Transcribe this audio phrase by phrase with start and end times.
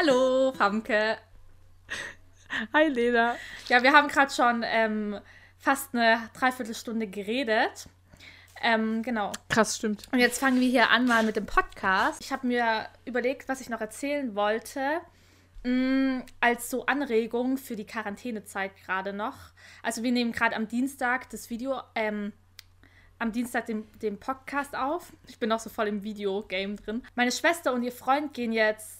[0.00, 1.18] Hallo, Famke.
[2.72, 3.36] Hi, Lena.
[3.68, 5.20] Ja, wir haben gerade schon ähm,
[5.58, 7.86] fast eine Dreiviertelstunde geredet.
[8.62, 9.30] Ähm, genau.
[9.50, 10.08] Krass, stimmt.
[10.10, 12.24] Und jetzt fangen wir hier an mal mit dem Podcast.
[12.24, 15.02] Ich habe mir überlegt, was ich noch erzählen wollte.
[15.64, 19.36] Mh, als so Anregung für die Quarantänezeit gerade noch.
[19.82, 22.32] Also wir nehmen gerade am Dienstag das Video, ähm,
[23.18, 25.12] am Dienstag den, den Podcast auf.
[25.28, 27.02] Ich bin noch so voll im Videogame drin.
[27.16, 28.99] Meine Schwester und ihr Freund gehen jetzt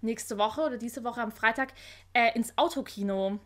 [0.00, 1.72] nächste Woche oder diese Woche am Freitag
[2.12, 3.38] äh, ins Autokino.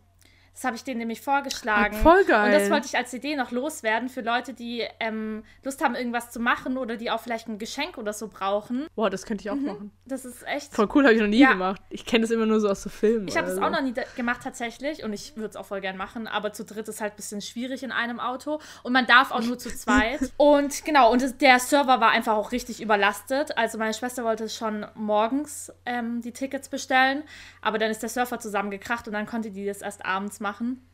[0.55, 1.97] Das habe ich denen nämlich vorgeschlagen.
[1.97, 2.47] Voll geil.
[2.47, 6.30] Und das wollte ich als Idee noch loswerden für Leute, die ähm, Lust haben, irgendwas
[6.30, 8.87] zu machen oder die auch vielleicht ein Geschenk oder so brauchen.
[8.95, 9.92] Boah, das könnte ich auch machen.
[10.05, 10.75] Das ist echt.
[10.75, 11.52] Voll cool, habe ich noch nie Ja.
[11.52, 11.80] gemacht.
[11.88, 13.28] Ich kenne das immer nur so aus so Filmen.
[13.28, 15.80] Ich habe das oder auch noch nie gemacht tatsächlich und ich würde es auch voll
[15.80, 19.06] gern machen, aber zu dritt ist halt ein bisschen schwierig in einem Auto und man
[19.06, 20.20] darf auch nur zu zweit.
[20.37, 23.56] Und genau, und der Server war einfach auch richtig überlastet.
[23.56, 27.22] Also meine Schwester wollte schon morgens ähm, die Tickets bestellen,
[27.61, 30.87] aber dann ist der Server zusammengekracht und dann konnte die das erst abends machen.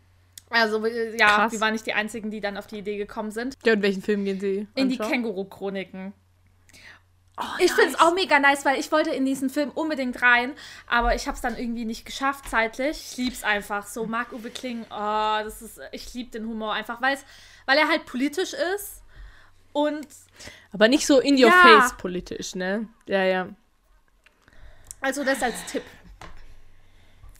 [0.50, 1.52] Also äh, ja, Krass.
[1.52, 3.56] wir waren nicht die Einzigen, die dann auf die Idee gekommen sind.
[3.66, 4.66] Ja, und welchen Film gehen Sie?
[4.76, 4.96] In die?
[4.98, 6.12] Känguru-Chroniken.
[7.58, 10.54] ich finde es auch mega nice, weil ich wollte in diesen Film unbedingt rein,
[10.86, 13.10] aber ich habe es dann irgendwie nicht geschafft zeitlich.
[13.12, 13.86] Ich lieb's einfach.
[13.86, 17.24] So Marc-Uwe Kling, oh, das ist, ich liebe den Humor einfach, weil's,
[17.66, 19.02] weil er halt politisch ist
[19.74, 20.06] und
[20.72, 21.78] Aber nicht so in your Ja.
[21.80, 22.88] face politisch, ne?
[23.06, 23.48] Ja, ja.
[25.02, 25.82] also das als Tipp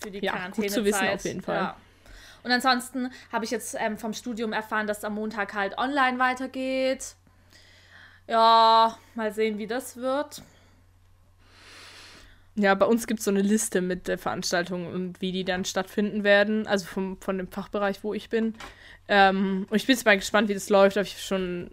[0.01, 0.75] für die Ja, gut Quarantänezeit.
[0.79, 1.57] zu wissen auf jeden Fall.
[1.57, 1.77] Ja.
[2.43, 7.15] Und ansonsten habe ich jetzt ähm, vom Studium erfahren, dass am Montag halt online weitergeht.
[8.27, 10.43] Ja, mal sehen, wie das wird.
[12.55, 15.65] Ja, bei uns gibt es so eine Liste mit der Veranstaltungen und wie die dann
[15.65, 16.67] stattfinden werden.
[16.67, 18.55] Also vom, von dem Fachbereich, wo ich bin.
[19.07, 20.97] Ähm, und ich bin jetzt mal gespannt, wie das läuft.
[20.97, 21.71] Habe ich schon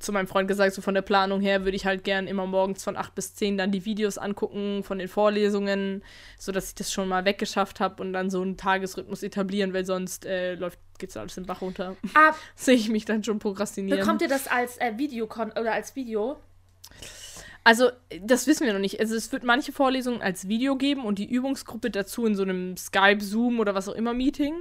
[0.00, 2.82] zu meinem Freund gesagt, so von der Planung her würde ich halt gern immer morgens
[2.82, 6.02] von 8 bis 10 dann die Videos angucken von den Vorlesungen,
[6.38, 10.24] sodass ich das schon mal weggeschafft habe und dann so einen Tagesrhythmus etablieren, weil sonst
[10.24, 11.96] äh, läuft, geht's alles den Bach runter.
[12.14, 14.00] Ah, Sehe ich mich dann schon prokrastinieren.
[14.00, 16.36] bekommt ihr das als äh, Videokon oder als Video?
[17.62, 17.90] Also,
[18.22, 18.98] das wissen wir noch nicht.
[19.00, 22.76] Also, es wird manche Vorlesungen als Video geben und die Übungsgruppe dazu in so einem
[22.76, 24.54] Skype, Zoom oder was auch immer Meeting.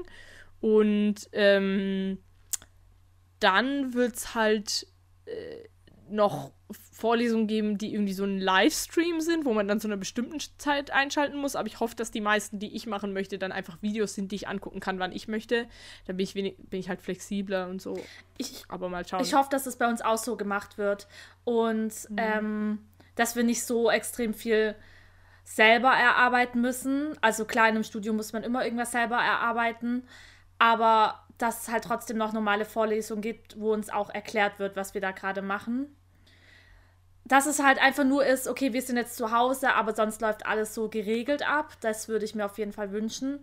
[0.59, 2.17] Und ähm,
[3.39, 4.88] dann wird es halt
[6.12, 6.51] noch
[6.91, 10.91] Vorlesungen geben, die irgendwie so ein Livestream sind, wo man dann zu einer bestimmten Zeit
[10.91, 11.56] einschalten muss.
[11.56, 14.35] Aber ich hoffe, dass die meisten, die ich machen möchte, dann einfach Videos sind, die
[14.35, 15.67] ich angucken kann, wann ich möchte.
[16.06, 18.00] Dann bin ich, wenig, bin ich halt flexibler und so.
[18.38, 19.22] Ich, Aber mal schauen.
[19.22, 21.07] ich hoffe, dass es bei uns auch so gemacht wird
[21.44, 22.79] und ähm,
[23.16, 24.75] dass wir nicht so extrem viel
[25.44, 27.17] selber erarbeiten müssen.
[27.22, 30.03] Also klar, in einem Studium muss man immer irgendwas selber erarbeiten,
[30.59, 34.94] aber dass es halt trotzdem noch normale Vorlesungen gibt, wo uns auch erklärt wird, was
[34.94, 35.95] wir da gerade machen.
[37.23, 40.45] Dass es halt einfach nur ist, okay, wir sind jetzt zu Hause, aber sonst läuft
[40.45, 41.78] alles so geregelt ab.
[41.81, 43.39] Das würde ich mir auf jeden Fall wünschen.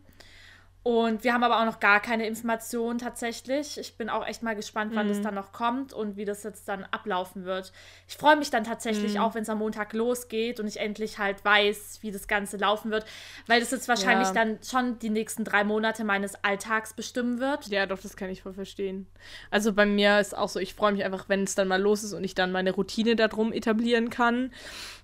[0.86, 3.76] Und wir haben aber auch noch gar keine Informationen tatsächlich.
[3.76, 6.69] Ich bin auch echt mal gespannt, wann das dann noch kommt und wie das jetzt
[6.69, 7.72] dann ablaufen wird.
[8.06, 11.44] Ich freue mich dann tatsächlich auch, wenn es am Montag losgeht und ich endlich halt
[11.44, 13.04] weiß, wie das Ganze laufen wird,
[13.48, 14.34] weil das jetzt wahrscheinlich Ja.
[14.34, 17.66] dann schon die nächsten drei Monate meines Alltags bestimmen wird.
[17.66, 19.08] Ja, doch, das kann ich voll verstehen.
[19.50, 22.04] Also bei mir ist auch so, ich freue mich einfach, wenn es dann mal los
[22.04, 24.53] ist und ich dann meine Routine darum etablieren kann.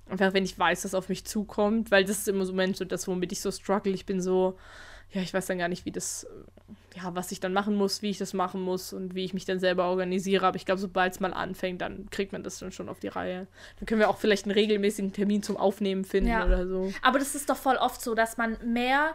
[0.08, 3.08] Einfach, wenn ich weiß, dass auf mich zukommt, weil das ist im Moment so das,
[3.08, 3.92] womit ich so struggle.
[3.92, 4.56] Ich bin so,
[5.12, 8.02] ja, ich weiß dann gar nicht, wie das, äh, ja, was ich dann machen muss,
[8.02, 10.46] wie ich das machen muss und wie ich mich dann selber organisiere.
[10.46, 13.08] Aber ich glaube, sobald es mal anfängt, dann kriegt man das dann schon auf die
[13.08, 13.46] Reihe.
[13.78, 16.44] Dann können wir auch vielleicht einen regelmäßigen Termin zum Aufnehmen finden Ja.
[16.44, 16.92] oder so.
[17.02, 19.14] Aber das ist doch voll oft so, dass man mehr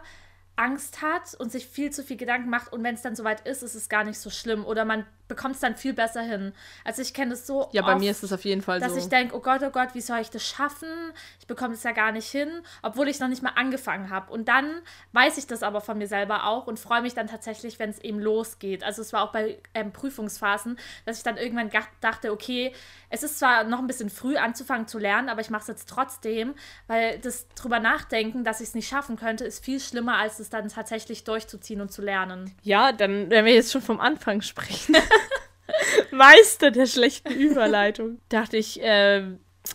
[0.58, 3.62] Angst hat und sich viel zu viel Gedanken macht und wenn es dann soweit ist,
[3.62, 6.52] ist es gar nicht so schlimm oder man bekommt es dann viel besser hin.
[6.84, 8.92] Also ich kenne das so Ja, bei oft, mir ist das auf jeden Fall dass
[8.92, 8.98] so.
[8.98, 10.88] ich denke, oh Gott, oh Gott, wie soll ich das schaffen?
[11.38, 12.48] Ich bekomme das ja gar nicht hin,
[12.82, 14.32] obwohl ich noch nicht mal angefangen habe.
[14.32, 14.80] Und dann
[15.12, 17.98] weiß ich das aber von mir selber auch und freue mich dann tatsächlich, wenn es
[17.98, 18.82] eben losgeht.
[18.82, 21.70] Also es war auch bei ähm, Prüfungsphasen, dass ich dann irgendwann
[22.00, 22.72] dachte, okay,
[23.10, 25.88] es ist zwar noch ein bisschen früh anzufangen zu lernen, aber ich mache es jetzt
[25.88, 26.54] trotzdem,
[26.86, 30.50] weil das drüber nachdenken, dass ich es nicht schaffen könnte, ist viel schlimmer, als es
[30.50, 32.54] dann tatsächlich durchzuziehen und zu lernen.
[32.62, 34.96] Ja, dann, wenn wir jetzt schon vom Anfang sprechen.
[36.10, 38.20] Meister der schlechten Überleitung.
[38.28, 39.24] Dachte ich, äh,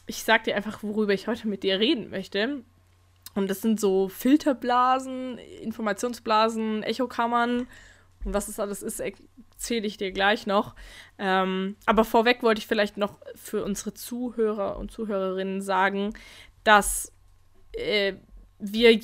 [0.08, 2.64] ich sag dir einfach, worüber ich heute mit dir reden möchte.
[3.36, 7.68] Und das sind so Filterblasen, Informationsblasen, Echokammern.
[8.26, 10.76] Und was das alles ist, erzähle ich dir gleich noch.
[11.20, 16.14] Ähm, aber vorweg wollte ich vielleicht noch für unsere Zuhörer und Zuhörerinnen sagen,
[16.64, 17.12] dass
[17.74, 18.14] äh,
[18.60, 19.00] wir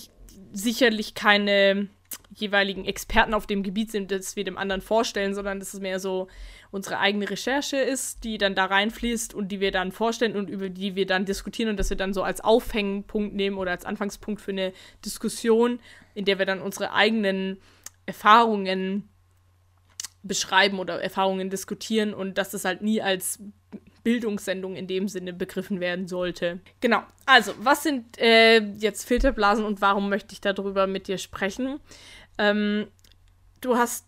[0.51, 1.89] sicherlich keine
[2.33, 5.99] jeweiligen Experten auf dem Gebiet sind, dass wir dem anderen vorstellen, sondern dass es mehr
[5.99, 6.27] so
[6.71, 10.69] unsere eigene Recherche ist, die dann da reinfließt und die wir dann vorstellen und über
[10.69, 14.41] die wir dann diskutieren und dass wir dann so als Aufhängpunkt nehmen oder als Anfangspunkt
[14.41, 14.73] für eine
[15.03, 15.79] Diskussion,
[16.13, 17.57] in der wir dann unsere eigenen
[18.05, 19.09] Erfahrungen
[20.21, 23.39] beschreiben oder Erfahrungen diskutieren und dass das halt nie als
[24.03, 26.59] Bildungssendung in dem Sinne begriffen werden sollte.
[26.81, 31.79] Genau, also was sind äh, jetzt Filterblasen und warum möchte ich darüber mit dir sprechen?
[32.37, 32.87] Ähm,
[33.61, 34.05] du hast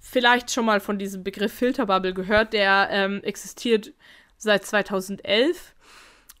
[0.00, 3.92] vielleicht schon mal von diesem Begriff Filterbubble gehört, der ähm, existiert
[4.38, 5.74] seit 2011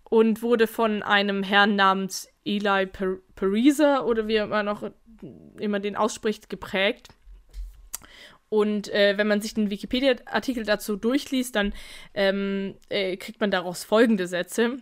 [0.04, 4.90] und wurde von einem Herrn namens Eli Pariser oder wie man noch
[5.58, 7.08] immer den ausspricht, geprägt.
[8.48, 11.74] Und äh, wenn man sich den Wikipedia-Artikel dazu durchliest, dann
[12.14, 14.78] ähm, äh, kriegt man daraus folgende Sätze.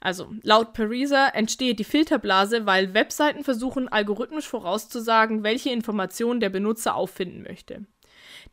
[0.00, 6.96] Also, laut Pariser entsteht die Filterblase, weil Webseiten versuchen, algorithmisch vorauszusagen, welche Informationen der Benutzer
[6.96, 7.86] auffinden möchte.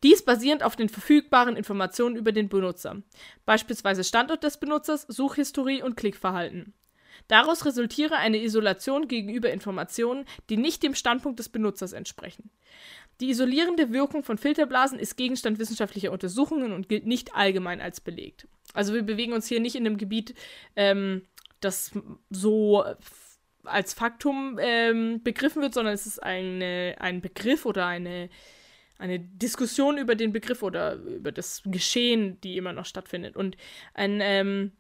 [0.04, 3.02] Dies basierend auf den verfügbaren Informationen über den Benutzer,
[3.46, 6.74] beispielsweise Standort des Benutzers, Suchhistorie und Klickverhalten.
[7.28, 12.50] Daraus resultiere eine Isolation gegenüber Informationen, die nicht dem Standpunkt des Benutzers entsprechen.
[13.20, 18.48] Die isolierende Wirkung von Filterblasen ist Gegenstand wissenschaftlicher Untersuchungen und gilt nicht allgemein als belegt.
[18.74, 20.36] Also wir bewegen uns hier nicht in einem Gebiet,
[20.76, 21.24] ähm,
[21.60, 21.92] das
[22.30, 22.86] so
[23.64, 28.30] als Faktum ähm, begriffen wird, sondern es ist eine, ein Begriff oder eine,
[28.98, 33.36] eine Diskussion über den Begriff oder über das Geschehen, die immer noch stattfindet.
[33.36, 33.58] Und
[33.94, 34.72] ein, ähm,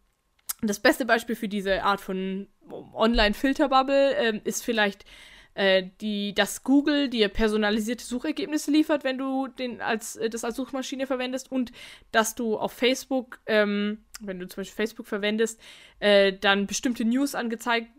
[0.62, 5.06] das beste Beispiel für diese Art von Online-Filterbubble ähm, ist vielleicht
[6.00, 11.08] die, dass Google dir personalisierte Suchergebnisse liefert, wenn du den als, äh, das als Suchmaschine
[11.08, 11.72] verwendest und
[12.12, 15.60] dass du auf Facebook, ähm, wenn du zum Beispiel Facebook verwendest,
[16.00, 17.90] äh, dann bestimmte News angezeigt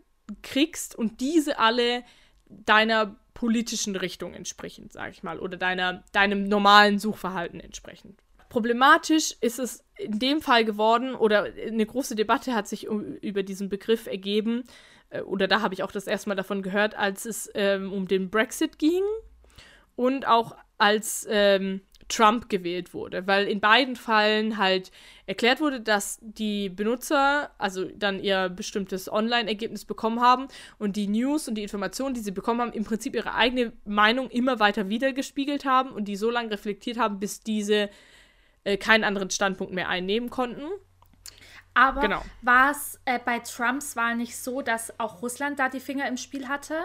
[0.41, 2.03] kriegst und diese alle
[2.47, 8.19] deiner politischen Richtung entsprechend, sag ich mal, oder deiner, deinem normalen Suchverhalten entsprechend.
[8.49, 13.69] Problematisch ist es in dem Fall geworden, oder eine große Debatte hat sich über diesen
[13.69, 14.90] Begriff ergeben, äh,
[15.25, 18.29] oder da habe ich auch das erste Mal davon gehört, als es ähm, um den
[18.29, 19.03] Brexit ging
[19.95, 21.81] und auch als ähm,
[22.11, 24.91] Trump gewählt wurde, weil in beiden Fällen halt
[25.25, 30.47] erklärt wurde, dass die Benutzer also dann ihr bestimmtes Online-Ergebnis bekommen haben
[30.77, 34.29] und die News und die Informationen, die sie bekommen haben, im Prinzip ihre eigene Meinung
[34.29, 37.89] immer weiter wiedergespiegelt haben und die so lange reflektiert haben, bis diese
[38.65, 40.65] äh, keinen anderen Standpunkt mehr einnehmen konnten.
[41.73, 42.21] Aber genau.
[42.41, 46.17] war es äh, bei Trumps Wahl nicht so, dass auch Russland da die Finger im
[46.17, 46.75] Spiel hatte?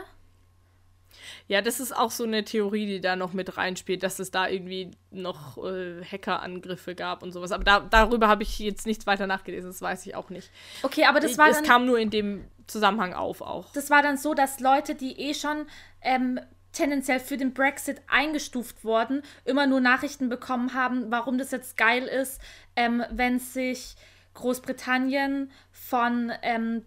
[1.49, 4.49] Ja, das ist auch so eine Theorie, die da noch mit reinspielt, dass es da
[4.49, 7.53] irgendwie noch äh, Hackerangriffe gab und sowas.
[7.53, 10.51] Aber da, darüber habe ich jetzt nichts weiter nachgelesen, das weiß ich auch nicht.
[10.83, 11.49] Okay, aber das war.
[11.49, 13.73] Es kam nur in dem Zusammenhang auf auch.
[13.73, 15.67] Das war dann so, dass Leute, die eh schon
[16.03, 16.41] ähm,
[16.73, 22.05] tendenziell für den Brexit eingestuft wurden, immer nur Nachrichten bekommen haben, warum das jetzt geil
[22.05, 22.41] ist,
[22.75, 23.97] ähm, wenn sich
[24.37, 26.85] Großbritannien von ähm,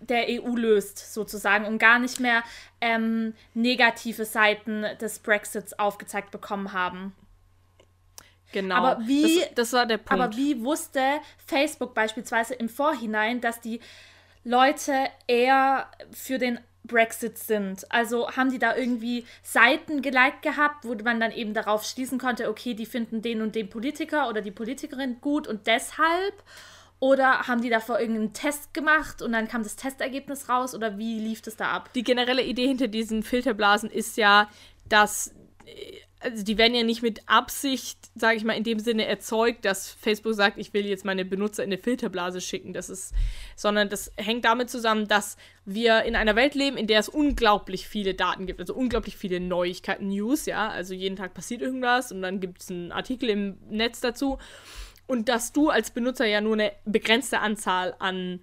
[0.00, 2.42] der EU löst, sozusagen, und gar nicht mehr
[2.80, 7.14] ähm, negative Seiten des Brexits aufgezeigt bekommen haben.
[8.52, 8.76] Genau.
[8.76, 10.12] Aber wie, das, das war der Punkt.
[10.12, 11.00] Aber wie wusste
[11.46, 13.80] Facebook beispielsweise im Vorhinein, dass die
[14.44, 14.92] Leute
[15.26, 17.90] eher für den Brexit sind.
[17.90, 22.48] Also haben die da irgendwie Seiten geliked gehabt, wo man dann eben darauf schließen konnte,
[22.48, 26.34] okay, die finden den und den Politiker oder die Politikerin gut und deshalb.
[27.00, 31.18] Oder haben die davor irgendeinen Test gemacht und dann kam das Testergebnis raus oder wie
[31.18, 31.90] lief das da ab?
[31.94, 34.48] Die generelle Idee hinter diesen Filterblasen ist ja,
[34.88, 35.34] dass
[35.66, 39.64] äh, also die werden ja nicht mit Absicht, sage ich mal, in dem Sinne erzeugt,
[39.64, 42.72] dass Facebook sagt, ich will jetzt meine Benutzer in eine Filterblase schicken.
[42.72, 43.14] Das ist,
[43.56, 47.86] sondern das hängt damit zusammen, dass wir in einer Welt leben, in der es unglaublich
[47.86, 50.68] viele Daten gibt, also unglaublich viele Neuigkeiten, News, ja.
[50.68, 54.38] Also jeden Tag passiert irgendwas und dann gibt es einen Artikel im Netz dazu.
[55.06, 58.40] Und dass du als Benutzer ja nur eine begrenzte Anzahl an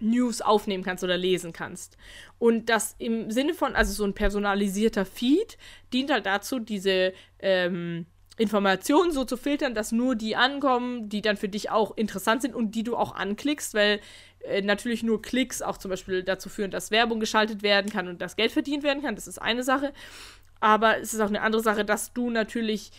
[0.00, 1.96] News aufnehmen kannst oder lesen kannst.
[2.38, 5.58] Und das im Sinne von, also so ein personalisierter Feed
[5.92, 11.36] dient halt dazu, diese ähm, Informationen so zu filtern, dass nur die ankommen, die dann
[11.36, 14.00] für dich auch interessant sind und die du auch anklickst, weil
[14.40, 18.22] äh, natürlich nur Klicks auch zum Beispiel dazu führen, dass Werbung geschaltet werden kann und
[18.22, 19.16] dass Geld verdient werden kann.
[19.16, 19.92] Das ist eine Sache.
[20.60, 22.90] Aber es ist auch eine andere Sache, dass du natürlich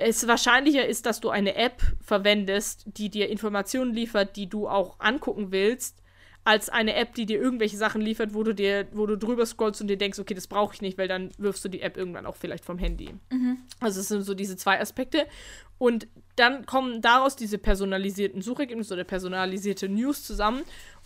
[0.00, 4.98] es wahrscheinlicher ist, dass du eine App verwendest, die dir Informationen liefert, die du auch
[4.98, 6.02] angucken willst,
[6.44, 9.80] als eine App, die dir irgendwelche Sachen liefert, wo du dir, wo du drüber scrollst
[9.80, 12.26] und dir denkst, okay, das brauche ich nicht, weil dann wirfst du die App irgendwann
[12.26, 13.14] auch vielleicht vom Handy.
[13.30, 13.58] Mhm.
[13.78, 15.26] Also es sind so diese zwei Aspekte.
[15.78, 20.62] Und dann kommen daraus diese personalisierten Suchergebnisse oder personalisierte News zusammen.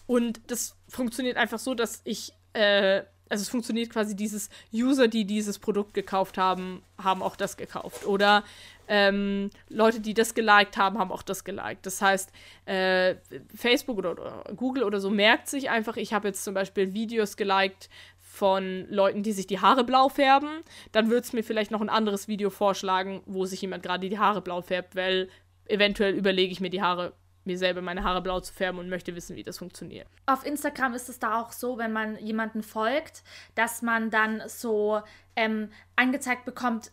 [0.07, 5.25] Und das funktioniert einfach so, dass ich äh, also es funktioniert quasi dieses User, die
[5.25, 8.07] dieses Produkt gekauft haben, haben auch das gekauft.
[8.07, 8.45] Oder
[8.89, 11.87] ähm, Leute, die das geliked haben, haben auch das geliked.
[11.87, 12.31] Das heißt,
[12.67, 13.17] äh,
[13.55, 17.37] Facebook oder, oder, Google oder so merkt sich einfach, ich habe jetzt zum Beispiel Videos
[17.37, 17.89] geliked
[18.19, 20.63] von Leuten, die sich die Haare blau färben.
[20.93, 24.19] Dann würde es mir vielleicht noch ein anderes Video vorschlagen, wo sich jemand gerade die
[24.19, 25.29] Haare blau färbt, weil
[25.67, 27.13] eventuell überlege ich mir die Haare
[27.45, 30.09] mir selber meine Haare blau zu färben und möchte wissen, wie das funktioniert.
[30.27, 33.23] Auf Instagram ist es da auch so, wenn man jemanden folgt,
[33.55, 35.03] dass man dann so
[35.37, 36.91] ähm, angezeigt bekommt,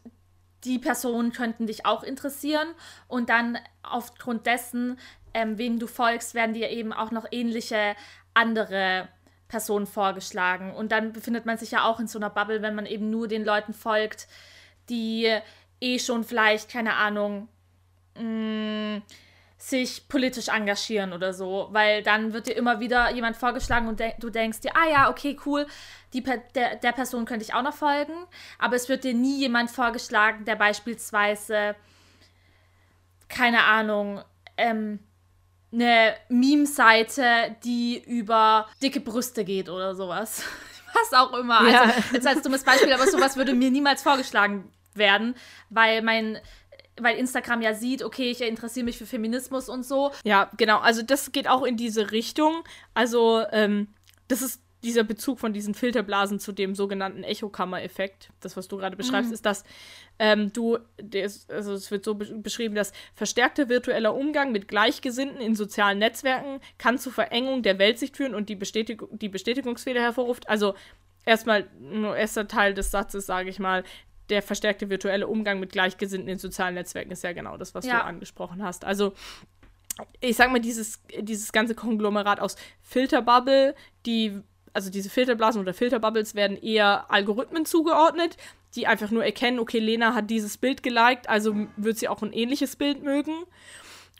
[0.63, 2.67] die Personen könnten dich auch interessieren
[3.07, 4.99] und dann aufgrund dessen,
[5.33, 7.95] ähm, wem du folgst, werden dir eben auch noch ähnliche
[8.33, 9.07] andere
[9.47, 10.73] Personen vorgeschlagen.
[10.73, 13.27] Und dann befindet man sich ja auch in so einer Bubble, wenn man eben nur
[13.27, 14.27] den Leuten folgt,
[14.89, 15.35] die
[15.81, 17.47] eh schon vielleicht, keine Ahnung,
[18.15, 19.01] mh, mm,
[19.61, 24.13] sich politisch engagieren oder so, weil dann wird dir immer wieder jemand vorgeschlagen und de
[24.19, 25.67] du denkst dir, ah ja, okay, cool,
[26.13, 26.23] die
[26.55, 28.13] der, der Person könnte ich auch noch folgen,
[28.57, 31.75] aber es wird dir nie jemand vorgeschlagen, der beispielsweise,
[33.29, 34.23] keine Ahnung,
[34.57, 34.99] ähm,
[35.71, 40.43] eine Meme-Seite, die über dicke Brüste geht oder sowas.
[40.93, 41.69] Was auch immer.
[41.69, 41.83] Ja.
[41.83, 45.35] Also, jetzt als dummes Beispiel, aber sowas würde mir niemals vorgeschlagen werden,
[45.69, 46.39] weil mein
[46.99, 50.11] weil Instagram ja sieht, okay, ich interessiere mich für Feminismus und so.
[50.23, 50.79] Ja, genau.
[50.79, 52.63] Also das geht auch in diese Richtung.
[52.93, 53.87] Also ähm,
[54.27, 58.97] das ist dieser Bezug von diesen Filterblasen zu dem sogenannten Echokammer-Effekt, das, was du gerade
[58.97, 59.35] beschreibst, mhm.
[59.35, 59.63] ist, dass
[60.17, 65.55] ähm, du, ist, also es wird so beschrieben, dass verstärkter virtueller Umgang mit Gleichgesinnten in
[65.55, 70.49] sozialen Netzwerken kann zu Verengung der Weltsicht führen und die, Bestätig die Bestätigungsfehler hervorruft.
[70.49, 70.73] Also
[71.25, 73.83] erstmal, nur erster Teil des Satzes, sage ich mal,
[74.31, 77.99] der verstärkte virtuelle Umgang mit Gleichgesinnten in sozialen Netzwerken ist ja genau das, was ja.
[77.99, 78.85] du angesprochen hast.
[78.85, 79.13] Also
[80.21, 84.39] ich sag mal, dieses, dieses ganze Konglomerat aus Filterbubble, die,
[84.73, 88.37] also diese Filterblasen oder Filterbubbles werden eher Algorithmen zugeordnet,
[88.75, 92.31] die einfach nur erkennen, okay, Lena hat dieses Bild geliked, also wird sie auch ein
[92.31, 93.43] ähnliches Bild mögen.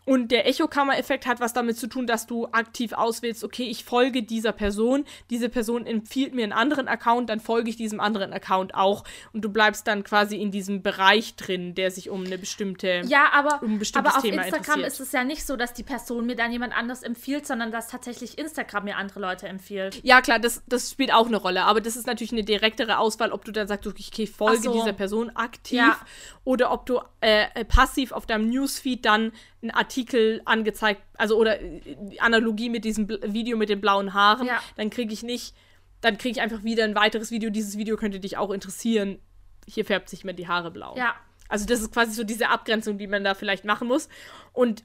[0.04, 4.24] Und der Echokammer-Effekt hat was damit zu tun, dass du aktiv auswählst, okay, ich folge
[4.24, 8.74] dieser Person, diese Person empfiehlt mir einen anderen Account, dann folge ich diesem anderen Account
[8.74, 13.04] auch und du bleibst dann quasi in diesem Bereich drin, der sich um eine bestimmte
[13.06, 16.26] Ja, aber, um aber auf Thema Instagram ist es ja nicht so, dass die Person
[16.26, 20.00] mir dann jemand anders empfiehlt, sondern dass tatsächlich Instagram mir andere Leute empfiehlt.
[20.04, 23.32] Ja, klar, das, das spielt auch eine Rolle, aber das ist natürlich eine direktere Auswahl,
[23.32, 24.74] ob du dann sagst, okay, ich folge so.
[24.74, 25.98] dieser Person aktiv ja.
[26.44, 29.32] oder ob du äh, passiv auf deinem Newsfeed dann
[29.62, 34.60] einen Artikel angezeigt, also oder äh, Analogie mit diesem Video mit den blauen Haaren, ja.
[34.76, 35.56] dann kriege ich nicht,
[36.02, 37.50] dann kriege ich einfach wieder ein weiteres Video.
[37.50, 39.20] Dieses Video könnte dich auch interessieren.
[39.68, 40.96] Hier färbt sich mir die Haare blau.
[40.98, 41.14] Ja.
[41.48, 44.10] Also das ist quasi so diese Abgrenzung, die man da vielleicht machen muss.
[44.54, 44.84] Und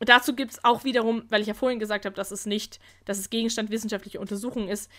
[0.00, 3.18] dazu gibt es auch wiederum, weil ich ja vorhin gesagt habe, dass es nicht, dass
[3.18, 4.90] es Gegenstand wissenschaftlicher Untersuchungen ist,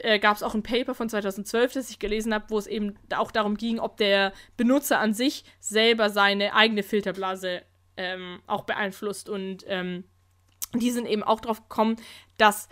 [0.00, 2.94] äh, gab es auch ein Paper von 2012, das ich gelesen habe, wo es eben
[3.14, 7.62] auch darum ging, ob der Benutzer an sich selber seine eigene Filterblase
[7.96, 9.28] ähm, auch beeinflusst.
[9.28, 10.04] Und ähm,
[10.74, 11.96] die sind eben auch drauf gekommen,
[12.38, 12.68] dass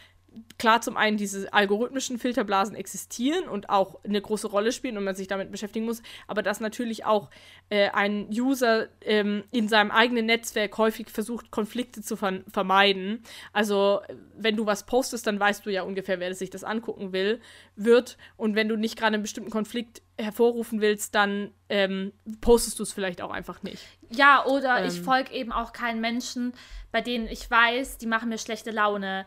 [0.58, 5.14] klar zum einen diese algorithmischen Filterblasen existieren und auch eine große Rolle spielen und man
[5.14, 7.30] sich damit beschäftigen muss, aber dass natürlich auch
[7.70, 13.22] äh, ein User ähm, in seinem eigenen Netzwerk häufig versucht, Konflikte zu ver vermeiden.
[13.52, 14.00] Also
[14.36, 17.40] wenn du was postest, dann weißt du ja ungefähr, wer sich das angucken will,
[17.76, 18.18] wird.
[18.36, 22.92] Und wenn du nicht gerade einen bestimmten Konflikt hervorrufen willst, dann ähm, postest du es
[22.92, 23.82] vielleicht auch einfach nicht.
[24.10, 26.52] Ja, oder ähm, ich folge eben auch keinen Menschen,
[26.92, 29.24] bei denen ich weiß, die machen mir schlechte Laune.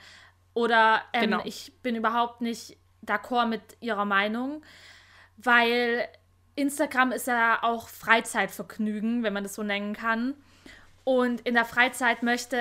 [0.53, 1.41] Oder ähm, genau.
[1.45, 4.63] ich bin überhaupt nicht d'accord mit ihrer Meinung,
[5.37, 6.07] weil
[6.55, 10.35] Instagram ist ja auch Freizeitvergnügen, wenn man das so nennen kann.
[11.03, 12.57] Und in der Freizeit möchte,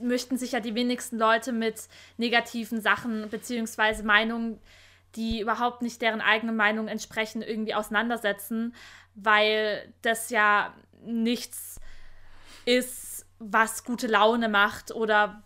[0.00, 4.02] möchten sich ja die wenigsten Leute mit negativen Sachen bzw.
[4.02, 4.58] Meinungen,
[5.14, 8.74] die überhaupt nicht deren eigenen Meinung entsprechen, irgendwie auseinandersetzen,
[9.14, 11.80] weil das ja nichts
[12.64, 15.42] ist, was gute Laune macht oder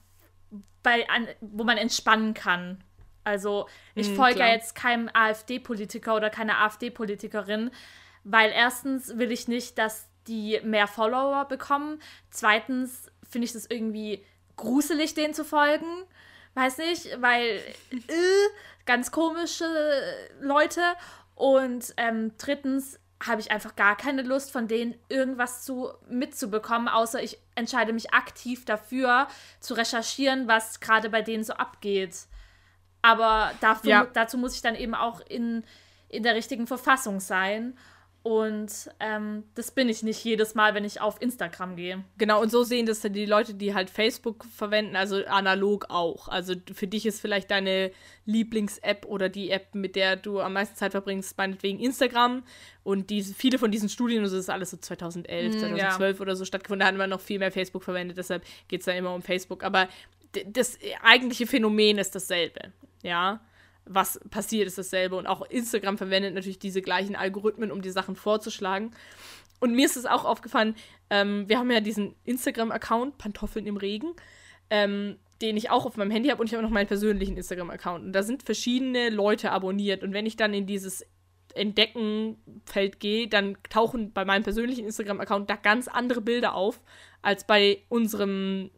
[0.82, 2.82] bei, an, wo man entspannen kann.
[3.24, 7.70] Also ich mhm, folge ja jetzt keinem AfD-Politiker oder keiner AfD-Politikerin,
[8.24, 12.00] weil erstens will ich nicht, dass die mehr Follower bekommen.
[12.30, 14.24] Zweitens finde ich das irgendwie
[14.56, 16.04] gruselig, denen zu folgen.
[16.54, 18.48] Weiß nicht, weil äh,
[18.84, 19.66] ganz komische
[20.40, 20.82] Leute.
[21.34, 27.22] Und ähm, drittens habe ich einfach gar keine Lust, von denen irgendwas zu mitzubekommen, außer
[27.22, 29.28] ich entscheide mich aktiv dafür,
[29.60, 32.26] zu recherchieren, was gerade bei denen so abgeht.
[33.02, 34.06] Aber dafür, ja.
[34.12, 35.64] dazu muss ich dann eben auch in,
[36.08, 37.76] in der richtigen Verfassung sein.
[38.22, 42.04] Und ähm, das bin ich nicht jedes Mal, wenn ich auf Instagram gehe.
[42.18, 46.28] Genau, und so sehen das dann die Leute, die halt Facebook verwenden, also analog auch.
[46.28, 47.90] Also für dich ist vielleicht deine
[48.26, 52.44] Lieblings-App oder die App, mit der du am meisten Zeit verbringst, meinetwegen Instagram.
[52.84, 56.22] Und diese, viele von diesen Studien, das ist alles so 2011, mm, 2012 ja.
[56.22, 58.96] oder so stattgefunden, da hatten wir noch viel mehr Facebook verwendet, deshalb geht es dann
[58.96, 59.64] immer um Facebook.
[59.64, 59.88] Aber
[60.46, 63.40] das eigentliche Phänomen ist dasselbe, ja
[63.84, 65.16] was passiert, ist dasselbe.
[65.16, 68.92] Und auch Instagram verwendet natürlich diese gleichen Algorithmen, um die Sachen vorzuschlagen.
[69.60, 70.74] Und mir ist es auch aufgefallen,
[71.10, 74.14] ähm, wir haben ja diesen Instagram-Account, Pantoffeln im Regen,
[74.70, 78.04] ähm, den ich auch auf meinem Handy habe und ich habe noch meinen persönlichen Instagram-Account.
[78.04, 80.02] Und da sind verschiedene Leute abonniert.
[80.02, 81.06] Und wenn ich dann in dieses
[81.54, 86.80] Entdecken-Feld gehe, dann tauchen bei meinem persönlichen Instagram-Account da ganz andere Bilder auf,
[87.20, 88.70] als bei unserem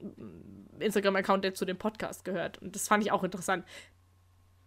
[0.80, 2.58] Instagram-Account, der zu dem Podcast gehört.
[2.58, 3.64] Und das fand ich auch interessant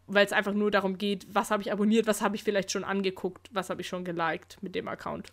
[0.07, 2.83] weil es einfach nur darum geht, was habe ich abonniert, was habe ich vielleicht schon
[2.83, 5.27] angeguckt, was habe ich schon geliked mit dem Account.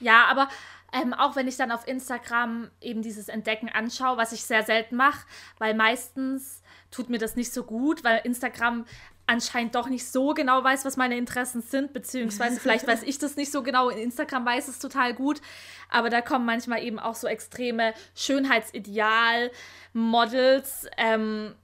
[0.00, 0.48] Ja, aber
[0.92, 4.96] ähm, auch wenn ich dann auf Instagram eben dieses Entdecken anschaue, was ich sehr selten
[4.96, 5.26] mache,
[5.58, 8.84] weil meistens tut mir das nicht so gut, weil Instagram
[9.26, 13.36] anscheinend doch nicht so genau weiß, was meine Interessen sind, beziehungsweise vielleicht weiß ich das
[13.36, 13.88] nicht so genau.
[13.88, 15.40] Instagram weiß es total gut,
[15.88, 20.88] aber da kommen manchmal eben auch so extreme Schönheitsideal-Models.
[20.98, 21.54] Ähm,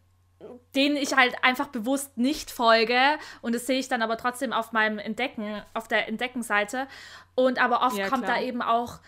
[0.75, 4.73] denen ich halt einfach bewusst nicht folge und das sehe ich dann aber trotzdem auf
[4.73, 6.87] meinem Entdecken, auf der Entdeckenseite.
[7.35, 9.00] Und aber oft ja, kommt da eben auch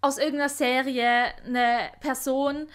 [0.00, 2.68] aus irgendeiner Serie eine Person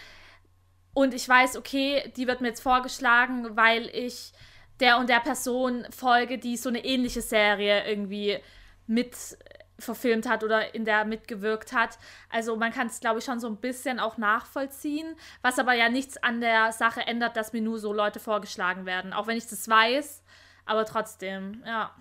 [0.94, 4.34] und ich weiß, okay, die wird mir jetzt vorgeschlagen, weil ich
[4.80, 8.40] der und der Person folge, die so eine ähnliche Serie irgendwie
[8.88, 9.38] mit
[9.80, 11.98] verfilmt hat oder in der mitgewirkt hat.
[12.30, 15.90] Also man kann es, glaube ich, schon so ein bisschen auch nachvollziehen, was aber ja
[15.90, 19.14] nichts an der Sache ändert, dass mir nur so Leute vorgeschlagen werden.
[19.14, 20.24] Auch wenn ich das weiß,
[20.66, 21.92] aber trotzdem, ja.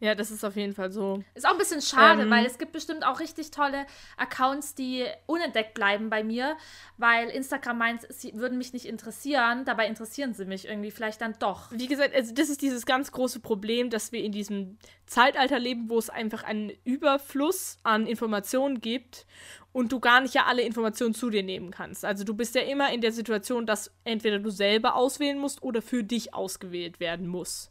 [0.00, 1.22] Ja, das ist auf jeden Fall so.
[1.34, 3.84] Ist auch ein bisschen schade, ähm, weil es gibt bestimmt auch richtig tolle
[4.16, 6.56] Accounts, die unentdeckt bleiben bei mir,
[6.96, 9.66] weil Instagram meint, sie würden mich nicht interessieren.
[9.66, 11.70] Dabei interessieren sie mich irgendwie vielleicht dann doch.
[11.70, 15.90] Wie gesagt, also das ist dieses ganz große Problem, dass wir in diesem Zeitalter leben,
[15.90, 19.26] wo es einfach einen Überfluss an Informationen gibt
[19.72, 22.06] und du gar nicht ja alle Informationen zu dir nehmen kannst.
[22.06, 25.82] Also du bist ja immer in der Situation, dass entweder du selber auswählen musst oder
[25.82, 27.70] für dich ausgewählt werden muss.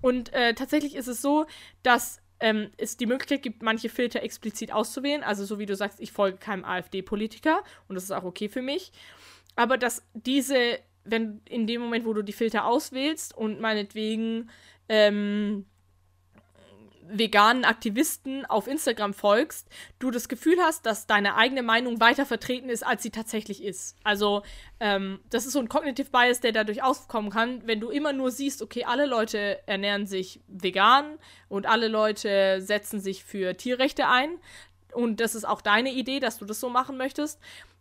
[0.00, 1.46] Und äh, tatsächlich ist es so,
[1.82, 5.22] dass ähm, es die Möglichkeit gibt, manche Filter explizit auszuwählen.
[5.22, 8.62] Also so wie du sagst, ich folge keinem AfD-Politiker und das ist auch okay für
[8.62, 8.92] mich.
[9.56, 14.50] Aber dass diese, wenn in dem Moment, wo du die Filter auswählst und meinetwegen
[14.88, 15.66] ähm,
[17.10, 19.68] veganen Aktivisten auf Instagram folgst,
[19.98, 23.96] du das Gefühl hast, dass deine eigene Meinung weiter vertreten ist, als sie tatsächlich ist.
[24.04, 24.42] Also,
[24.80, 28.30] ähm, das ist so ein Cognitive Bias, der dadurch aufkommen kann, wenn du immer nur
[28.30, 31.18] siehst, okay, alle Leute ernähren sich vegan
[31.48, 34.38] und alle Leute setzen sich für Tierrechte ein.
[34.92, 37.38] Und das ist auch deine Idee, dass du das so machen möchtest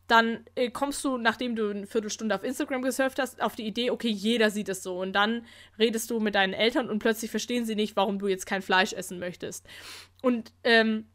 [0.08, 3.92] dann äh, kommst du, nachdem du eine Viertelstunde auf Instagram gesurft hast, auf die Idee,
[3.92, 5.00] okay, jeder sieht es so.
[5.00, 5.46] Und dann
[5.78, 8.94] redest du mit deinen Eltern und plötzlich verstehen sie nicht, warum du jetzt kein Fleisch
[8.94, 9.68] essen möchtest.
[10.22, 11.08] Und, ähm,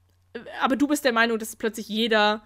[0.60, 2.42] aber du bist der Meinung, dass plötzlich jeder,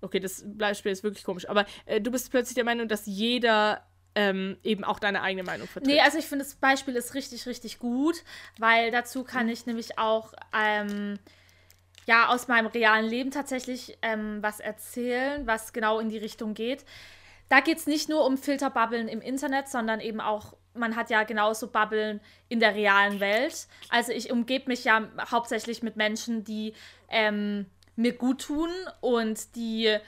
[0.00, 3.86] okay, das Beispiel ist wirklich komisch, aber äh, du bist plötzlich der Meinung, dass jeder
[4.16, 5.92] ähm, eben auch deine eigene Meinung vertritt.
[5.92, 8.24] Nee, also ich finde, das Beispiel ist richtig, richtig gut,
[8.58, 9.52] weil dazu kann mhm.
[9.52, 11.20] ich nämlich auch, ähm,
[12.08, 16.84] ja aus meinem realen Leben tatsächlich ähm, was erzählen, was genau in die Richtung geht.
[17.50, 21.22] Da geht es nicht nur um Filterbubbeln im Internet, sondern eben auch, man hat ja
[21.24, 23.68] genauso Bubbeln in der realen Welt.
[23.90, 26.72] Also ich umgebe mich ja hauptsächlich mit Menschen, die
[27.10, 29.98] ähm, mir gut tun und die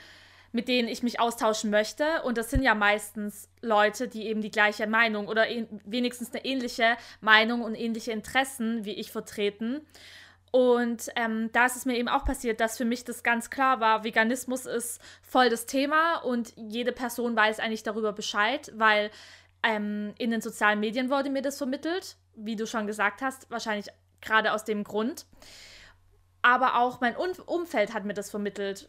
[0.53, 2.23] mit denen ich mich austauschen möchte.
[2.25, 5.45] Und das sind ja meistens Leute, die eben die gleiche Meinung oder
[5.85, 9.87] wenigstens eine ähnliche Meinung und ähnliche Interessen wie ich vertreten.
[10.53, 13.79] Und ähm, da ist es mir eben auch passiert, dass für mich das ganz klar
[13.79, 19.11] war, Veganismus ist voll das Thema und jede Person weiß eigentlich darüber Bescheid, weil
[19.63, 23.87] ähm, in den sozialen Medien wurde mir das vermittelt, wie du schon gesagt hast, wahrscheinlich
[24.21, 25.27] gerade aus dem Grund.
[26.43, 28.89] Aber auch mein um Umfeld hat mir das vermittelt.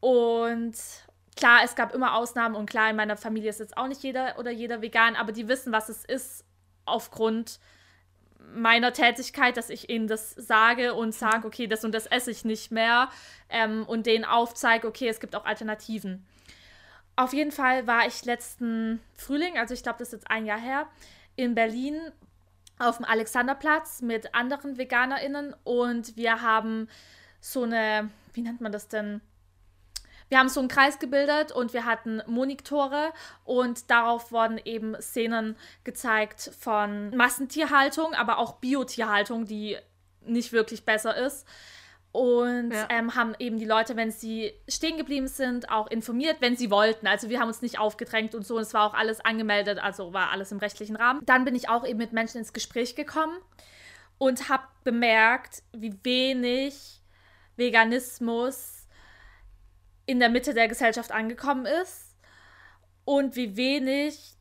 [0.00, 0.74] Und
[1.34, 4.38] klar, es gab immer Ausnahmen und klar, in meiner Familie ist jetzt auch nicht jeder
[4.38, 6.44] oder jeder vegan, aber die wissen, was es ist
[6.84, 7.58] aufgrund
[8.54, 12.44] meiner Tätigkeit, dass ich ihnen das sage und sage, okay, das und das esse ich
[12.44, 13.08] nicht mehr
[13.48, 16.24] ähm, und denen aufzeige, okay, es gibt auch Alternativen.
[17.16, 20.60] Auf jeden Fall war ich letzten Frühling, also ich glaube, das ist jetzt ein Jahr
[20.60, 20.86] her,
[21.36, 22.00] in Berlin
[22.78, 26.88] auf dem Alexanderplatz mit anderen VeganerInnen und wir haben
[27.40, 29.20] so eine, wie nennt man das denn?
[30.34, 33.12] Wir haben so einen Kreis gebildet und wir hatten Monitore
[33.44, 39.76] und darauf wurden eben Szenen gezeigt von Massentierhaltung, aber auch Biotierhaltung, die
[40.26, 41.46] nicht wirklich besser ist.
[42.10, 42.88] Und Ja.
[42.90, 47.06] ähm, haben eben die Leute, wenn sie stehen geblieben sind, auch informiert, wenn sie wollten.
[47.06, 48.58] Also wir haben uns nicht aufgedrängt und so.
[48.58, 51.24] Es war auch alles angemeldet, also war alles im rechtlichen Rahmen.
[51.26, 53.38] Dann bin ich auch eben mit Menschen ins Gespräch gekommen
[54.18, 57.00] und habe bemerkt, wie wenig
[57.54, 58.83] Veganismus
[60.06, 62.16] in der Mitte der Gesellschaft angekommen ist
[63.04, 64.36] und wie wenig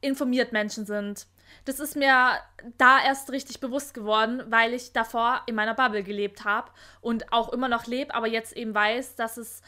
[0.00, 1.26] informiert Menschen sind.
[1.64, 2.38] Das ist mir
[2.78, 7.52] da erst richtig bewusst geworden, weil ich davor in meiner Bubble gelebt habe und auch
[7.52, 9.62] immer noch lebe, aber jetzt eben weiß, dass es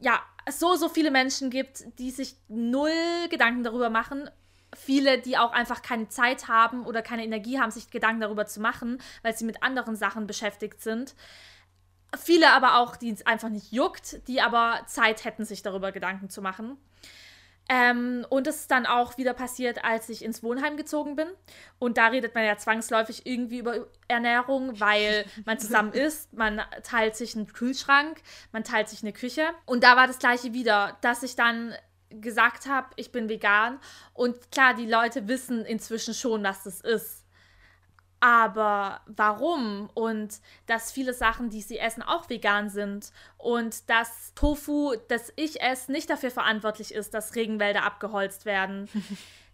[0.00, 2.92] ja so, so viele Menschen gibt, die sich null
[3.30, 4.30] Gedanken darüber machen.
[4.74, 8.60] Viele, die auch einfach keine Zeit haben oder keine Energie haben, sich Gedanken darüber zu
[8.60, 11.14] machen, weil sie mit anderen Sachen beschäftigt sind.
[12.16, 16.30] Viele aber auch, die es einfach nicht juckt, die aber Zeit hätten, sich darüber Gedanken
[16.30, 16.76] zu machen.
[17.68, 21.26] Ähm, und es ist dann auch wieder passiert, als ich ins Wohnheim gezogen bin.
[21.78, 27.16] Und da redet man ja zwangsläufig irgendwie über Ernährung, weil man zusammen isst, man teilt
[27.16, 29.48] sich einen Kühlschrank, man teilt sich eine Küche.
[29.64, 31.74] Und da war das gleiche wieder, dass ich dann
[32.10, 33.80] gesagt habe, ich bin vegan.
[34.14, 37.25] Und klar, die Leute wissen inzwischen schon, was das ist.
[38.20, 39.90] Aber warum?
[39.94, 43.12] Und dass viele Sachen, die sie essen, auch vegan sind.
[43.36, 48.88] Und dass Tofu, das ich esse, nicht dafür verantwortlich ist, dass Regenwälder abgeholzt werden.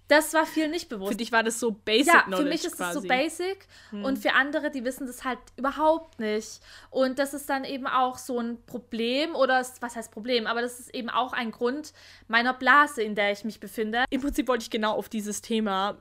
[0.08, 1.12] Das war viel nicht bewusst.
[1.12, 2.98] Für dich war das so Basic ja, Knowledge für mich ist quasi.
[2.98, 6.60] es so basic und für andere, die wissen das halt überhaupt nicht.
[6.90, 10.80] Und das ist dann eben auch so ein Problem oder was heißt Problem, aber das
[10.80, 11.94] ist eben auch ein Grund
[12.28, 14.04] meiner Blase, in der ich mich befinde.
[14.10, 15.96] Im Prinzip wollte ich genau auf dieses Thema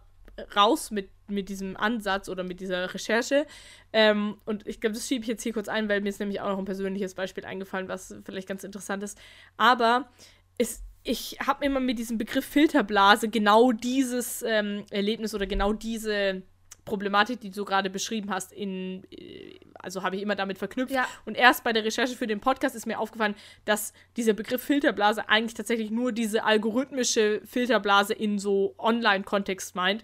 [0.56, 3.46] raus mit, mit diesem Ansatz oder mit dieser Recherche.
[3.94, 6.42] Ähm, und ich glaube, das schiebe ich jetzt hier kurz ein, weil mir ist nämlich
[6.42, 9.20] auch noch ein persönliches Beispiel eingefallen, was vielleicht ganz interessant ist.
[9.58, 10.10] Aber
[10.58, 16.44] es, ich habe immer mit diesem Begriff Filterblase genau dieses ähm, Erlebnis oder genau diese
[16.86, 20.94] Problematik, die du gerade beschrieben hast, in, äh, also habe ich immer damit verknüpft.
[20.94, 21.08] Ja.
[21.26, 25.30] Und erst bei der Recherche für den Podcast ist mir aufgefallen, dass dieser Begriff Filterblase
[25.30, 30.04] eigentlich tatsächlich nur diese algorithmische Filterblase in so Online-Kontext meint.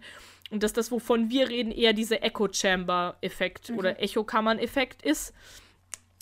[0.50, 5.34] Und dass das, wovon wir reden, eher dieser Echo-Chamber-Effekt oder Echokammern-Effekt ist.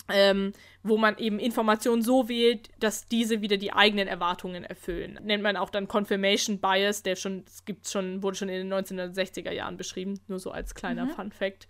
[0.08, 0.52] Ähm,
[0.88, 5.18] wo man eben Informationen so wählt, dass diese wieder die eigenen Erwartungen erfüllen.
[5.22, 8.72] Nennt man auch dann Confirmation Bias, der schon, es gibt schon, wurde schon in den
[8.72, 11.66] 1960er Jahren beschrieben, nur so als kleiner Fun Fact.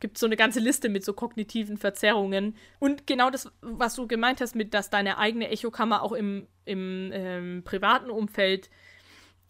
[0.00, 2.56] Gibt so eine ganze Liste mit so kognitiven Verzerrungen.
[2.80, 7.10] Und genau das, was du gemeint hast, mit, dass deine eigene Echokammer auch im, im
[7.14, 8.68] ähm, privaten Umfeld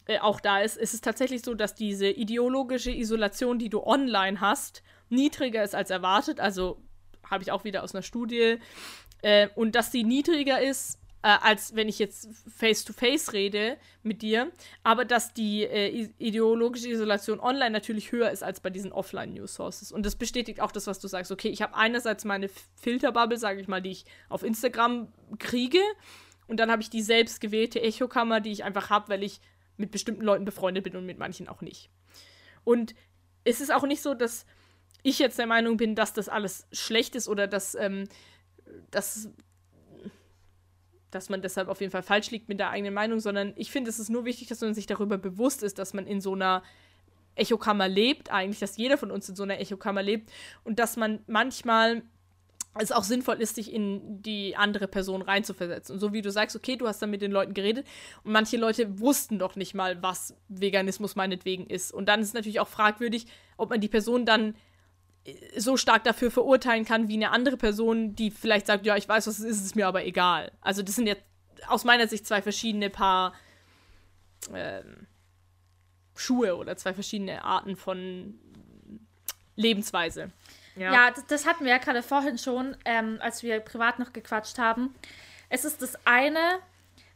[0.07, 4.41] äh, auch da ist, ist es tatsächlich so, dass diese ideologische Isolation, die du online
[4.41, 6.41] hast, niedriger ist als erwartet.
[6.41, 6.83] Also
[7.29, 8.59] habe ich auch wieder aus einer Studie.
[9.23, 14.53] Äh, und dass sie niedriger ist, äh, als wenn ich jetzt face-to-face rede mit dir.
[14.85, 19.91] Aber dass die äh, ideologische Isolation online natürlich höher ist als bei diesen Offline-News-Sources.
[19.91, 21.33] Und das bestätigt auch das, was du sagst.
[21.33, 25.81] Okay, ich habe einerseits meine Filterbubble, sage ich mal, die ich auf Instagram kriege.
[26.47, 29.41] Und dann habe ich die selbstgewählte Echokammer, die ich einfach habe, weil ich
[29.77, 31.91] mit bestimmten Leuten befreundet bin und mit manchen auch nicht.
[32.65, 32.95] Und
[33.45, 34.47] es ist auch nicht so, dass
[35.03, 38.09] ich jetzt der Meinung bin, dass das alles schlecht ist oder dass, ähm,
[38.91, 39.31] dass,
[41.11, 43.91] dass man deshalb auf jeden Fall falsch liegt mit der eigenen Meinung, sondern ich finde,
[43.91, 46.63] es ist nur wichtig, dass man sich darüber bewusst ist, dass man in so einer
[47.37, 50.31] Echokammer lebt, eigentlich, dass jeder von uns in so einer Echokammer lebt
[50.65, 52.03] und dass man manchmal
[52.79, 55.95] es auch sinnvoll ist, sich in die andere Person reinzuversetzen.
[55.95, 57.87] Und so wie du sagst, okay, du hast dann mit den Leuten geredet
[58.25, 61.93] und manche Leute wussten doch nicht mal, was Veganismus meinetwegen ist.
[61.93, 64.55] Und dann ist es natürlich auch fragwürdig, ob man die Person dann
[65.25, 69.09] äh, so stark dafür verurteilen kann wie eine andere Person, die vielleicht sagt, ja, ich
[69.09, 70.53] weiß, was es ist, es ist mir aber egal.
[70.61, 71.23] Also das sind jetzt
[71.69, 73.33] aus meiner Sicht zwei verschiedene Paar
[74.53, 75.07] ähm,
[76.15, 78.39] Schuhe oder zwei verschiedene Arten von
[79.55, 80.31] Lebensweise.
[80.77, 84.59] Ja, das, das hatten wir ja gerade vorhin schon, ähm, als wir privat noch gequatscht
[84.59, 84.95] haben.
[85.49, 86.59] Es ist das eine,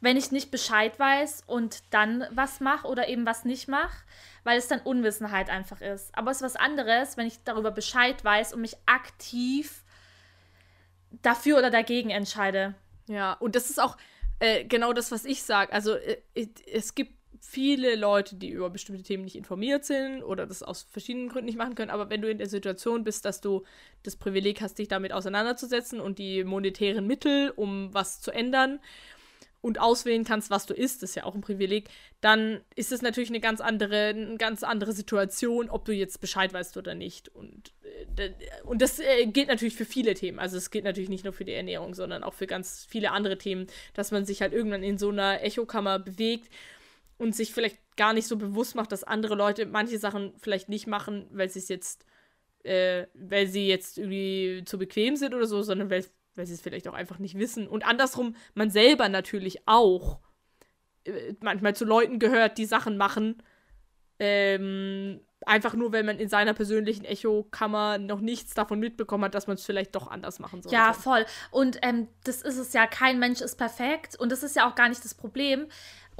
[0.01, 4.05] wenn ich nicht Bescheid weiß und dann was mache oder eben was nicht mache,
[4.45, 6.17] weil es dann Unwissenheit einfach ist.
[6.17, 9.85] Aber es ist was anderes, wenn ich darüber Bescheid weiß und mich aktiv
[11.23, 12.75] dafür oder dagegen entscheide.
[13.09, 13.97] Ja, und das ist auch
[14.39, 15.73] äh, genau das, was ich sage.
[15.73, 16.19] Also äh,
[16.73, 21.31] es gibt viele Leute, die über bestimmte Themen nicht informiert sind oder das aus verschiedenen
[21.31, 21.91] Gründen nicht machen können.
[21.91, 23.65] Aber wenn du in der Situation bist, dass du
[24.03, 28.79] das Privileg hast, dich damit auseinanderzusetzen und die monetären Mittel, um was zu ändern
[29.63, 31.89] und auswählen kannst, was du isst, ist ja auch ein Privileg,
[32.21, 36.53] dann ist es natürlich eine ganz andere, eine ganz andere Situation, ob du jetzt Bescheid
[36.53, 37.31] weißt oder nicht.
[37.35, 37.73] Und,
[38.17, 38.31] äh,
[38.65, 40.39] und das äh, gilt natürlich für viele Themen.
[40.39, 43.39] Also es gilt natürlich nicht nur für die Ernährung, sondern auch für ganz viele andere
[43.39, 46.49] Themen, dass man sich halt irgendwann in so einer Echokammer bewegt
[47.21, 50.87] und sich vielleicht gar nicht so bewusst macht, dass andere Leute manche Sachen vielleicht nicht
[50.87, 52.05] machen, weil sie es jetzt
[52.63, 56.05] äh, weil sie jetzt irgendwie zu bequem sind oder so, sondern weil,
[56.35, 57.67] weil sie es vielleicht auch einfach nicht wissen.
[57.67, 60.21] Und andersrum, man selber natürlich auch
[61.05, 63.43] äh, manchmal zu Leuten gehört, die Sachen machen,
[64.19, 69.47] ähm, einfach nur, wenn man in seiner persönlichen Echokammer noch nichts davon mitbekommen hat, dass
[69.47, 70.77] man es vielleicht doch anders machen sollte.
[70.77, 71.25] Ja, voll.
[71.51, 74.75] Und ähm, das ist es ja, kein Mensch ist perfekt und das ist ja auch
[74.75, 75.67] gar nicht das Problem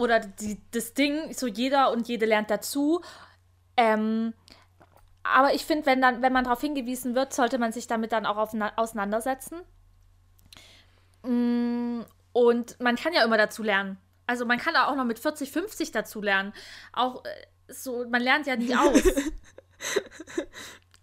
[0.01, 3.03] oder die, das Ding, so jeder und jede lernt dazu.
[3.77, 4.33] Ähm,
[5.23, 8.39] aber ich finde, wenn, wenn man darauf hingewiesen wird, sollte man sich damit dann auch
[8.39, 9.61] auf, auseinandersetzen.
[11.23, 12.01] Mm,
[12.33, 13.99] und man kann ja immer dazu lernen.
[14.27, 16.55] Also man kann auch noch mit 40, 50 dazu lernen.
[16.93, 17.29] Auch äh,
[17.69, 19.03] so, man lernt ja nie aus.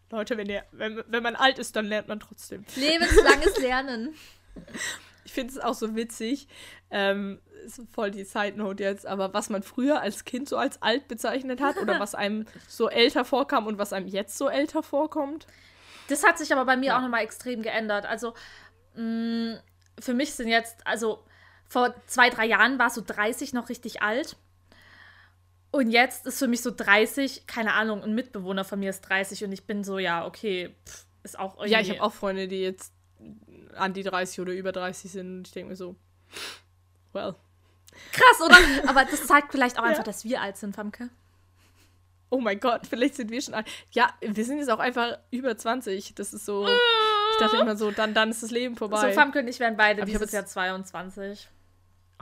[0.09, 2.65] Leute, wenn, ihr, wenn, wenn man alt ist, dann lernt man trotzdem.
[2.75, 4.15] Lebenslanges Lernen.
[5.27, 6.47] Ich finde es auch so witzig.
[6.89, 10.81] Ähm, ist voll die Side Note jetzt, aber was man früher als Kind so als
[10.81, 14.83] alt bezeichnet hat oder was einem so älter vorkam und was einem jetzt so älter
[14.83, 15.45] vorkommt.
[16.07, 16.97] Das hat sich aber bei mir ja.
[16.97, 18.05] auch nochmal extrem geändert.
[18.05, 18.35] Also,
[18.95, 19.59] mh, mm,
[19.99, 21.25] für mich sind jetzt, also
[21.67, 24.37] vor zwei, drei Jahren war so 30 noch richtig alt.
[25.71, 29.43] Und jetzt ist für mich so 30, keine Ahnung, ein Mitbewohner von mir ist 30
[29.43, 31.71] und ich bin so, ja, okay, pff, ist auch irgendwie.
[31.73, 32.93] Ja, ich habe auch Freunde, die jetzt
[33.75, 35.95] an die 30 oder über 30 sind und ich denke mir so,
[37.13, 37.35] well.
[38.11, 38.57] Krass, oder?
[38.89, 39.89] Aber das zeigt vielleicht auch ja.
[39.89, 41.09] einfach, dass wir alt sind, Famke.
[42.29, 43.67] Oh mein Gott, vielleicht sind wir schon alt.
[43.91, 46.13] Ja, wir sind jetzt auch einfach über 20.
[46.15, 46.67] Das ist so.
[46.67, 49.09] Ich dachte immer so, dann, dann ist das Leben vorbei.
[49.09, 51.47] So, Famke und ich werden beide Aber dieses Jahr 22.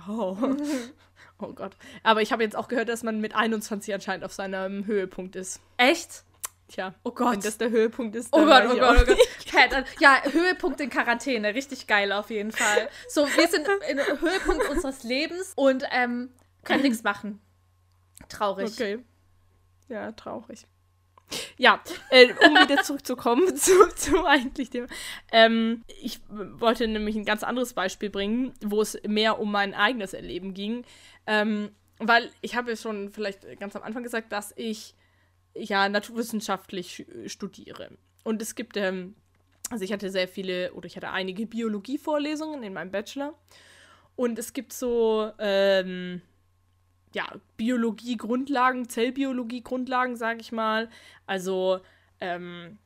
[0.07, 0.37] Oh.
[1.37, 1.75] Oh Gott.
[2.03, 5.59] Aber ich habe jetzt auch gehört, dass man mit 21 anscheinend auf seinem Höhepunkt ist.
[5.75, 6.23] Echt?
[6.67, 6.93] Tja.
[7.03, 7.33] Oh Gott.
[7.33, 8.29] Wenn das der Höhepunkt ist.
[8.31, 9.85] Oh Gott, oh Gott, oh Gott.
[9.99, 11.53] ja, Höhepunkt in Quarantäne.
[11.53, 12.89] Richtig geil auf jeden Fall.
[13.07, 16.31] So, wir sind im Höhepunkt unseres Lebens und ähm,
[16.63, 17.39] können nichts machen.
[18.29, 18.71] Traurig.
[18.71, 18.99] Okay.
[19.89, 20.65] Ja, traurig.
[21.57, 24.87] Ja, äh, um wieder zurückzukommen zu, zum eigentlichen Thema.
[25.31, 30.13] Ähm, ich wollte nämlich ein ganz anderes Beispiel bringen, wo es mehr um mein eigenes
[30.13, 30.85] Erleben ging.
[31.27, 34.95] Ähm, weil ich habe ja schon vielleicht ganz am Anfang gesagt, dass ich
[35.55, 37.89] ja naturwissenschaftlich studiere.
[38.23, 39.15] Und es gibt, ähm,
[39.69, 43.33] also ich hatte sehr viele, oder ich hatte einige Biologievorlesungen in meinem Bachelor.
[44.15, 46.21] Und es gibt so, ähm,
[47.13, 50.89] ja, Biologie-Grundlagen, Zellbiologie-Grundlagen, sage ich mal.
[51.25, 51.79] Also,
[52.19, 52.77] ähm,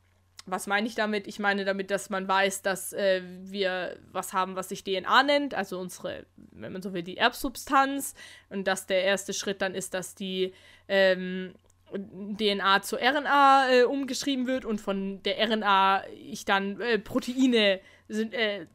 [0.46, 1.26] was meine ich damit?
[1.26, 5.54] Ich meine damit, dass man weiß, dass äh, wir was haben, was sich DNA nennt,
[5.54, 8.14] also unsere, wenn man so will, die Erbsubstanz.
[8.48, 10.54] Und dass der erste Schritt dann ist, dass die
[10.88, 11.54] ähm,
[11.92, 18.34] DNA zu RNA äh, umgeschrieben wird und von der RNA ich dann äh, Proteine sind,
[18.34, 18.66] äh,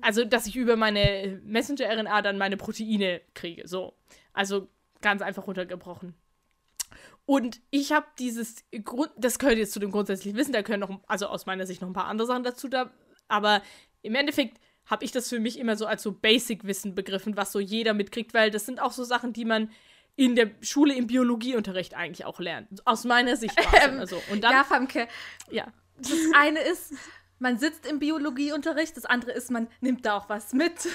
[0.00, 3.66] also dass ich über meine Messenger-RNA dann meine Proteine kriege.
[3.66, 3.94] So.
[4.32, 4.68] Also
[5.00, 6.14] ganz einfach runtergebrochen.
[7.24, 11.00] Und ich habe dieses Grund, das gehört jetzt zu dem grundsätzlichen Wissen, da können noch,
[11.06, 12.90] also aus meiner Sicht noch ein paar andere Sachen dazu da,
[13.28, 13.62] aber
[14.02, 17.60] im Endeffekt habe ich das für mich immer so als so Basic-Wissen begriffen, was so
[17.60, 19.70] jeder mitkriegt, weil das sind auch so Sachen, die man
[20.16, 22.86] in der Schule im Biologieunterricht eigentlich auch lernt.
[22.86, 24.20] Aus meiner Sicht ähm, so.
[24.30, 25.08] Und dann, ja, Famke.
[25.50, 25.66] Ja.
[25.98, 26.92] Das eine ist,
[27.38, 30.88] man sitzt im Biologieunterricht, das andere ist, man nimmt da auch was mit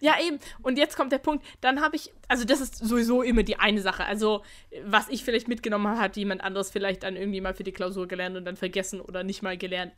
[0.00, 0.38] ja, eben.
[0.62, 3.80] Und jetzt kommt der Punkt, dann habe ich, also das ist sowieso immer die eine
[3.80, 4.04] Sache.
[4.04, 4.42] Also,
[4.84, 8.08] was ich vielleicht mitgenommen habe, hat jemand anderes vielleicht dann irgendwie mal für die Klausur
[8.08, 9.92] gelernt und dann vergessen oder nicht mal gelernt.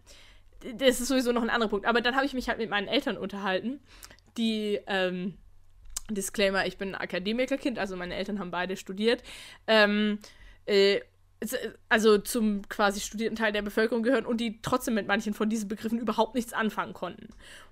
[0.78, 1.86] Das ist sowieso noch ein anderer Punkt.
[1.86, 3.80] Aber dann habe ich mich halt mit meinen Eltern unterhalten,
[4.36, 5.34] die, ähm,
[6.10, 9.22] Disclaimer, ich bin ein Akademikerkind, also meine Eltern haben beide studiert.
[9.66, 10.18] Ähm,
[10.66, 11.00] äh,
[11.88, 15.68] also zum quasi studierten Teil der Bevölkerung gehören und die trotzdem mit manchen von diesen
[15.68, 17.28] Begriffen überhaupt nichts anfangen konnten.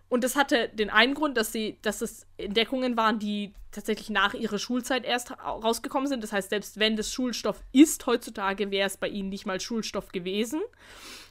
[0.09, 4.35] Und das hatte den einen Grund, dass sie, dass es Entdeckungen waren, die tatsächlich nach
[4.35, 6.23] ihrer Schulzeit erst rausgekommen sind.
[6.23, 10.13] Das heißt, selbst wenn das Schulstoff ist, heutzutage wäre es bei ihnen nicht mal Schulstoff
[10.13, 10.61] gewesen.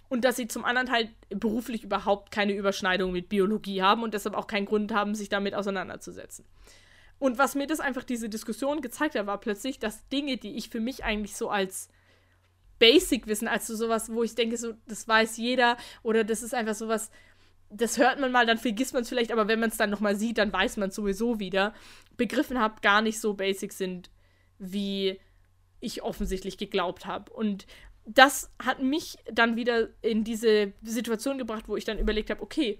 [0.09, 4.35] Und dass sie zum anderen Teil beruflich überhaupt keine Überschneidung mit Biologie haben und deshalb
[4.35, 6.45] auch keinen Grund haben, sich damit auseinanderzusetzen.
[7.19, 10.69] Und was mir das einfach diese Diskussion gezeigt hat, war plötzlich, dass Dinge, die ich
[10.69, 11.89] für mich eigentlich so als
[12.79, 17.11] Basic-Wissen, also sowas, wo ich denke, so, das weiß jeder oder das ist einfach sowas,
[17.69, 20.15] das hört man mal, dann vergisst man es vielleicht, aber wenn man es dann nochmal
[20.15, 21.73] sieht, dann weiß man es sowieso wieder,
[22.17, 24.09] begriffen habe, gar nicht so basic sind,
[24.59, 25.19] wie
[25.79, 27.31] ich offensichtlich geglaubt habe.
[27.31, 27.65] Und
[28.05, 32.79] das hat mich dann wieder in diese Situation gebracht, wo ich dann überlegt habe, okay,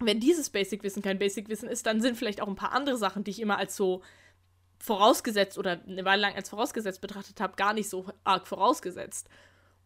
[0.00, 3.30] wenn dieses Basic-Wissen kein Basic-Wissen ist, dann sind vielleicht auch ein paar andere Sachen, die
[3.30, 4.02] ich immer als so
[4.78, 9.28] vorausgesetzt oder eine Weile lang als vorausgesetzt betrachtet habe, gar nicht so arg vorausgesetzt.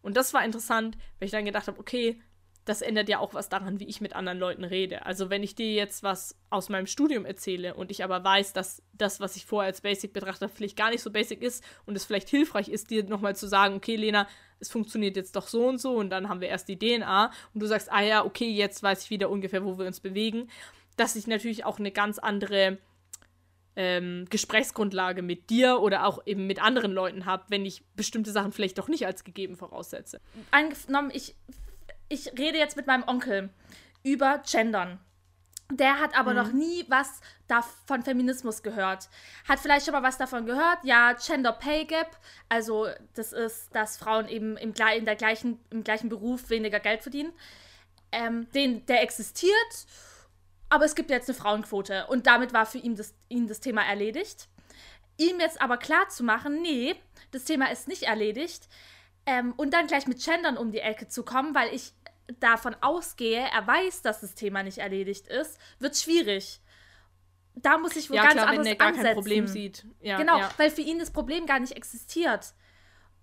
[0.01, 2.21] Und das war interessant, weil ich dann gedacht habe, okay,
[2.69, 5.03] das ändert ja auch was daran, wie ich mit anderen Leuten rede.
[5.03, 8.83] Also wenn ich dir jetzt was aus meinem Studium erzähle und ich aber weiß, dass
[8.93, 12.05] das, was ich vorher als Basic betrachte, vielleicht gar nicht so basic ist und es
[12.05, 14.27] vielleicht hilfreich ist, dir nochmal zu sagen, okay, Lena,
[14.59, 17.59] es funktioniert jetzt doch so und so und dann haben wir erst die DNA und
[17.59, 20.47] du sagst, ah ja, okay, jetzt weiß ich wieder ungefähr, wo wir uns bewegen,
[20.95, 22.77] dass ich natürlich auch eine ganz andere
[23.75, 28.51] ähm, Gesprächsgrundlage mit dir oder auch eben mit anderen Leuten habe, wenn ich bestimmte Sachen
[28.51, 30.21] vielleicht doch nicht als gegeben voraussetze.
[30.51, 31.35] Angenommen, ich,
[32.09, 33.49] ich rede jetzt mit meinem Onkel
[34.03, 34.99] über Gendern.
[35.71, 36.37] Der hat aber mhm.
[36.37, 37.21] noch nie was
[37.85, 39.07] von Feminismus gehört.
[39.47, 40.79] Hat vielleicht schon mal was davon gehört.
[40.83, 42.17] Ja, Gender Pay Gap.
[42.49, 47.03] Also, das ist, dass Frauen eben im, in der gleichen, im gleichen Beruf weniger Geld
[47.03, 47.31] verdienen.
[48.11, 49.85] Ähm, den, der existiert
[50.69, 53.83] aber es gibt jetzt eine Frauenquote und damit war für ihn das, ihn das Thema
[53.83, 54.47] erledigt.
[55.17, 56.95] Ihm jetzt aber klar zu machen, nee,
[57.31, 58.69] das Thema ist nicht erledigt
[59.29, 61.93] ähm, und dann gleich mit Gendern um die Ecke zu kommen, weil ich
[62.39, 66.61] davon ausgehe, er weiß, dass das Thema nicht erledigt ist, wird schwierig.
[67.55, 69.05] Da muss ich wohl ja, ganz klar, anders wenn er gar ansetzen.
[69.05, 69.85] kein Problem sieht.
[70.01, 70.49] Ja, genau, ja.
[70.57, 72.53] weil für ihn das Problem gar nicht existiert.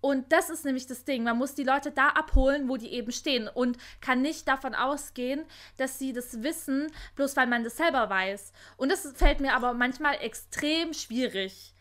[0.01, 1.25] Und das ist nämlich das Ding.
[1.25, 5.45] Man muss die Leute da abholen, wo die eben stehen und kann nicht davon ausgehen,
[5.79, 8.53] dass sie das wissen, bloß weil man das selber weiß.
[8.77, 11.75] Und das fällt mir aber manchmal extrem schwierig.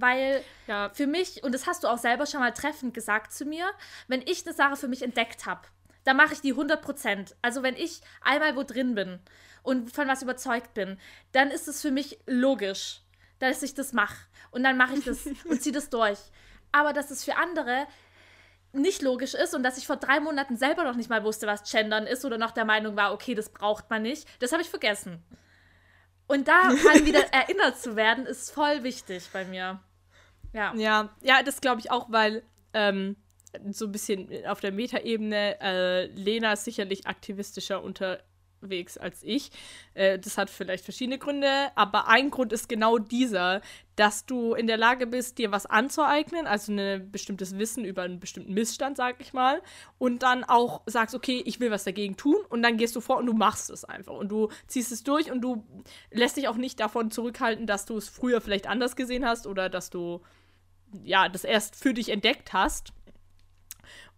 [0.00, 0.90] Weil ja.
[0.92, 3.66] für mich, und das hast du auch selber schon mal treffend gesagt zu mir,
[4.06, 5.62] wenn ich eine Sache für mich entdeckt habe,
[6.04, 7.34] dann mache ich die 100%.
[7.42, 9.18] Also wenn ich einmal wo drin bin
[9.62, 10.98] und von was überzeugt bin,
[11.32, 13.00] dann ist es für mich logisch,
[13.38, 14.16] dass ich das mache.
[14.50, 16.18] Und dann mache ich das und ziehe das durch
[16.72, 17.86] aber dass es für andere
[18.72, 21.70] nicht logisch ist und dass ich vor drei Monaten selber noch nicht mal wusste, was
[21.70, 24.68] Gendern ist oder noch der Meinung war, okay, das braucht man nicht, das habe ich
[24.68, 25.24] vergessen.
[26.26, 29.80] Und daran wieder erinnert zu werden, ist voll wichtig bei mir.
[30.52, 30.74] Ja.
[30.74, 33.16] Ja, ja das glaube ich auch, weil ähm,
[33.70, 38.20] so ein bisschen auf der Metaebene äh, Lena ist sicherlich aktivistischer unter
[38.60, 39.50] unterwegs als ich.
[39.94, 43.60] Äh, das hat vielleicht verschiedene Gründe, aber ein Grund ist genau dieser,
[43.96, 48.20] dass du in der Lage bist, dir was anzueignen, also ein bestimmtes Wissen über einen
[48.20, 49.62] bestimmten Missstand, sag ich mal,
[49.98, 53.18] und dann auch sagst, okay, ich will was dagegen tun, und dann gehst du vor
[53.18, 55.64] und du machst es einfach und du ziehst es durch und du
[56.10, 59.68] lässt dich auch nicht davon zurückhalten, dass du es früher vielleicht anders gesehen hast oder
[59.68, 60.20] dass du
[61.04, 62.92] ja das erst für dich entdeckt hast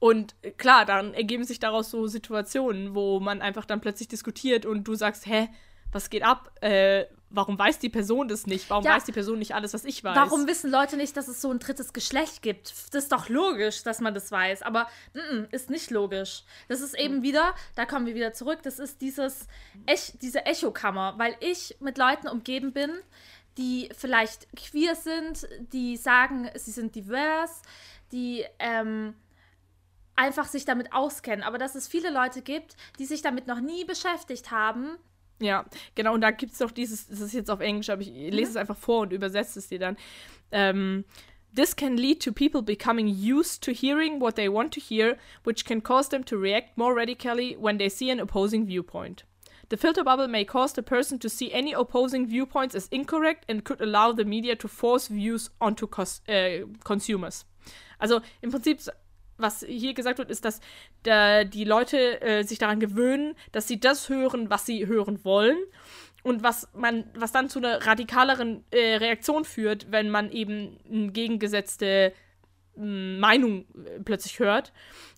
[0.00, 4.84] und klar, dann ergeben sich daraus so Situationen, wo man einfach dann plötzlich diskutiert und
[4.84, 5.48] du sagst, hä,
[5.92, 6.50] was geht ab?
[6.62, 8.70] Äh, warum weiß die Person das nicht?
[8.70, 10.16] Warum ja, weiß die Person nicht alles, was ich weiß?
[10.16, 12.72] Warum wissen Leute nicht, dass es so ein drittes Geschlecht gibt?
[12.92, 14.62] Das ist doch logisch, dass man das weiß.
[14.62, 16.44] Aber n -n, ist nicht logisch.
[16.68, 19.48] Das ist eben wieder, da kommen wir wieder zurück, das ist dieses
[19.84, 22.90] Ech diese Echokammer, weil ich mit Leuten umgeben bin,
[23.58, 27.62] die vielleicht queer sind, die sagen, sie sind divers,
[28.12, 29.14] die ähm,
[30.16, 31.42] einfach sich damit auskennen.
[31.42, 34.96] Aber dass es viele Leute gibt, die sich damit noch nie beschäftigt haben.
[35.40, 38.08] Ja, genau, und da gibt es doch dieses, das ist jetzt auf Englisch, aber ich
[38.08, 38.42] lese mhm.
[38.50, 39.96] es einfach vor und übersetze es dir dann.
[40.52, 41.04] Ähm,
[41.52, 45.64] This can lead to people becoming used to hearing what they want to hear, which
[45.64, 49.24] can cause them to react more radically when they see an opposing viewpoint.
[49.70, 53.64] The filter bubble may cause the person to see any opposing viewpoints as incorrect and
[53.64, 57.46] could allow the media to force views onto cos äh, consumers.
[57.98, 58.80] Also im Prinzip
[59.40, 60.60] was hier gesagt wird, ist, dass
[61.02, 65.58] da die Leute äh, sich daran gewöhnen, dass sie das hören, was sie hören wollen.
[66.22, 71.12] Und was man, was dann zu einer radikaleren äh, Reaktion führt, wenn man eben eine
[71.12, 72.12] gegengesetzte äh,
[72.76, 73.64] Meinung
[74.04, 74.72] plötzlich hört.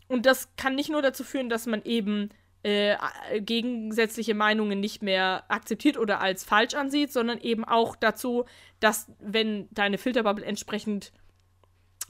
[0.06, 2.30] Und das kann nicht nur dazu führen, dass man eben
[2.62, 2.96] äh,
[3.40, 8.44] gegensätzliche Meinungen nicht mehr akzeptiert oder als falsch ansieht, sondern eben auch dazu,
[8.80, 11.12] dass wenn deine Filterbubble entsprechend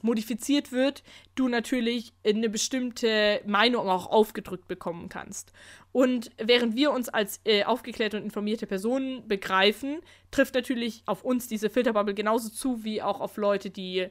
[0.03, 1.01] modifiziert wird,
[1.33, 5.53] du natürlich eine bestimmte Meinung auch aufgedrückt bekommen kannst.
[5.91, 11.47] Und während wir uns als äh, aufgeklärte und informierte Personen begreifen, trifft natürlich auf uns
[11.47, 14.07] diese Filterbubble genauso zu wie auch auf Leute, die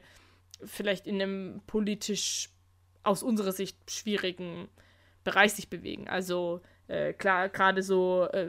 [0.65, 2.49] vielleicht in einem politisch
[3.03, 4.69] aus unserer Sicht schwierigen
[5.23, 6.07] Bereich sich bewegen.
[6.07, 8.47] Also äh, klar, gerade so äh,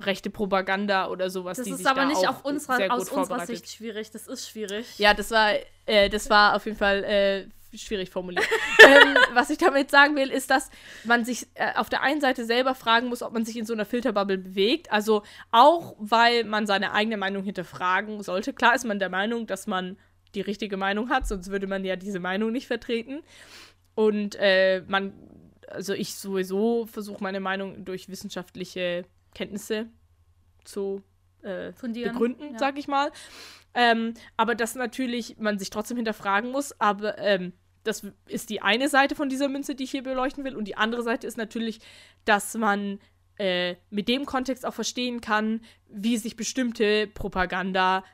[0.00, 1.58] rechte Propaganda oder sowas.
[1.58, 4.10] Das ist aber nicht auf unserer, aus unserer Sicht schwierig.
[4.10, 4.98] Das ist schwierig.
[4.98, 5.52] Ja, das war,
[5.86, 8.46] äh, das war auf jeden Fall äh, schwierig formuliert.
[8.86, 10.70] ähm, was ich damit sagen will, ist, dass
[11.04, 13.72] man sich äh, auf der einen Seite selber fragen muss, ob man sich in so
[13.72, 14.90] einer Filterbubble bewegt.
[14.92, 18.52] Also auch, weil man seine eigene Meinung hinterfragen sollte.
[18.52, 19.96] Klar ist man der Meinung, dass man
[20.34, 23.22] die richtige Meinung hat, sonst würde man ja diese Meinung nicht vertreten.
[23.94, 25.12] Und äh, man,
[25.70, 29.86] also ich sowieso versuche meine Meinung durch wissenschaftliche Kenntnisse
[30.64, 31.02] zu
[31.42, 32.58] äh, begründen, ja.
[32.58, 33.10] sag ich mal.
[33.74, 38.88] Ähm, aber dass natürlich man sich trotzdem hinterfragen muss, aber ähm, Das ist die eine
[38.88, 40.54] Seite von dieser Münze, die ich hier beleuchten will.
[40.54, 41.80] Und die andere Seite ist natürlich,
[42.26, 42.98] dass man
[43.38, 48.04] äh, mit dem Kontext auch verstehen kann, wie sich bestimmte Propaganda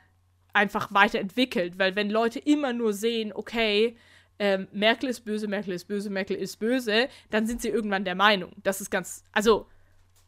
[0.53, 1.79] einfach weiterentwickelt.
[1.79, 3.97] Weil wenn Leute immer nur sehen, okay,
[4.39, 8.15] ähm, Merkel ist böse, Merkel ist böse, Merkel ist böse, dann sind sie irgendwann der
[8.15, 8.53] Meinung.
[8.63, 9.67] Das ist ganz, also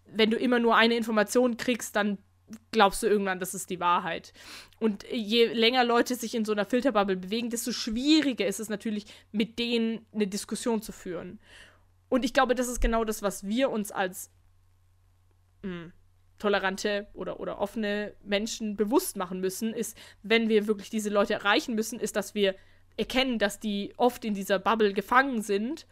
[0.07, 2.19] wenn du immer nur eine Information kriegst, dann
[2.71, 4.33] glaubst du irgendwann, das ist die Wahrheit.
[4.79, 9.07] Und je länger Leute sich in so einer Filterbubble bewegen, desto schwieriger ist es natürlich,
[9.33, 11.39] mit denen eine Diskussion zu führen.
[12.09, 14.31] Und ich glaube, das ist genau das, was wir uns als
[15.63, 15.93] mh, hm,
[16.39, 21.75] tolerante oder, oder offene Menschen bewusst machen müssen, ist, wenn wir wirklich diese Leute erreichen
[21.75, 22.55] müssen, ist, dass wir
[22.99, 25.87] erkennen, dass die oft in dieser Bubble gefangen sind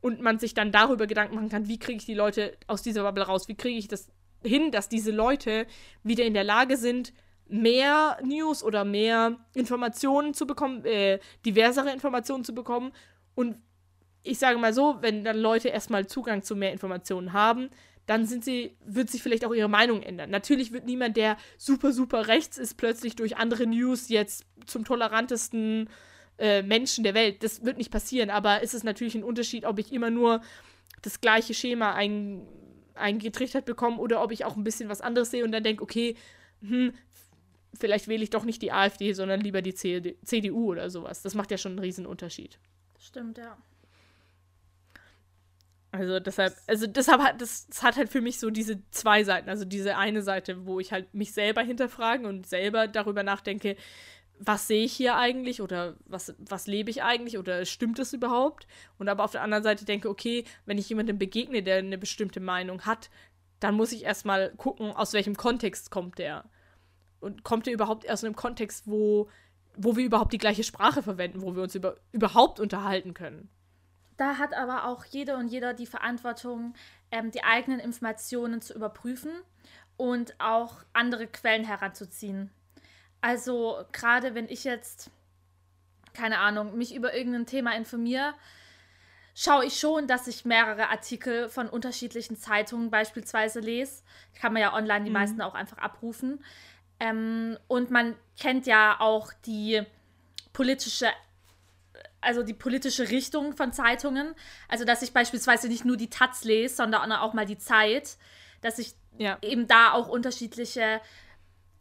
[0.00, 3.02] und man sich dann darüber Gedanken machen kann, wie kriege ich die Leute aus dieser
[3.02, 4.10] Bubble raus, wie kriege ich das
[4.42, 5.66] hin, dass diese Leute
[6.02, 7.12] wieder in der Lage sind,
[7.48, 12.92] mehr News oder mehr Informationen zu bekommen, äh, diversere Informationen zu bekommen.
[13.34, 13.56] Und
[14.22, 17.70] ich sage mal so, wenn dann Leute erstmal Zugang zu mehr Informationen haben,
[18.06, 20.30] dann sind sie, wird sich vielleicht auch ihre Meinung ändern.
[20.30, 25.88] Natürlich wird niemand, der super, super rechts ist, plötzlich durch andere News jetzt zum tolerantesten
[26.38, 27.42] äh, Menschen der Welt.
[27.42, 30.40] Das wird nicht passieren, aber es ist natürlich ein Unterschied, ob ich immer nur
[31.02, 32.46] das gleiche Schema ein,
[32.94, 36.16] eingetrichtert bekomme oder ob ich auch ein bisschen was anderes sehe und dann denke, okay,
[36.60, 36.92] hm,
[37.74, 41.22] vielleicht wähle ich doch nicht die AfD, sondern lieber die CDU oder sowas.
[41.22, 42.58] Das macht ja schon einen riesen Unterschied.
[42.98, 43.56] Stimmt, ja.
[45.90, 49.48] Also deshalb, also deshalb hat das, das, hat halt für mich so diese zwei Seiten.
[49.48, 53.76] Also diese eine Seite, wo ich halt mich selber hinterfragen und selber darüber nachdenke,
[54.40, 58.66] was sehe ich hier eigentlich oder was, was lebe ich eigentlich oder stimmt es überhaupt?
[58.98, 62.40] Und aber auf der anderen Seite denke, okay, wenn ich jemandem begegne, der eine bestimmte
[62.40, 63.10] Meinung hat,
[63.60, 66.44] dann muss ich erstmal gucken, aus welchem Kontext kommt der.
[67.20, 69.28] Und kommt der überhaupt aus einem Kontext, wo,
[69.76, 73.50] wo wir überhaupt die gleiche Sprache verwenden, wo wir uns über, überhaupt unterhalten können.
[74.16, 76.74] Da hat aber auch jede und jeder die Verantwortung,
[77.10, 79.30] ähm, die eigenen Informationen zu überprüfen
[79.96, 82.50] und auch andere Quellen heranzuziehen.
[83.20, 85.10] Also gerade wenn ich jetzt,
[86.14, 88.34] keine Ahnung, mich über irgendein Thema informiere,
[89.34, 94.02] schaue ich schon, dass ich mehrere Artikel von unterschiedlichen Zeitungen beispielsweise lese.
[94.40, 95.14] Kann man ja online die mhm.
[95.14, 96.44] meisten auch einfach abrufen.
[97.00, 99.82] Ähm, und man kennt ja auch die
[100.52, 101.08] politische,
[102.20, 104.34] also die politische Richtung von Zeitungen.
[104.66, 108.16] Also dass ich beispielsweise nicht nur die Taz lese, sondern auch mal die Zeit.
[108.60, 109.38] Dass ich ja.
[109.42, 111.00] eben da auch unterschiedliche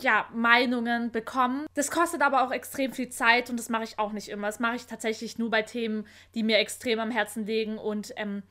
[0.01, 1.65] ja, Meinungen bekommen.
[1.73, 4.47] Das kostet aber auch extrem viel Zeit und das mache ich auch nicht immer.
[4.47, 8.43] Das mache ich tatsächlich nur bei Themen, die mir extrem am Herzen liegen und ähm,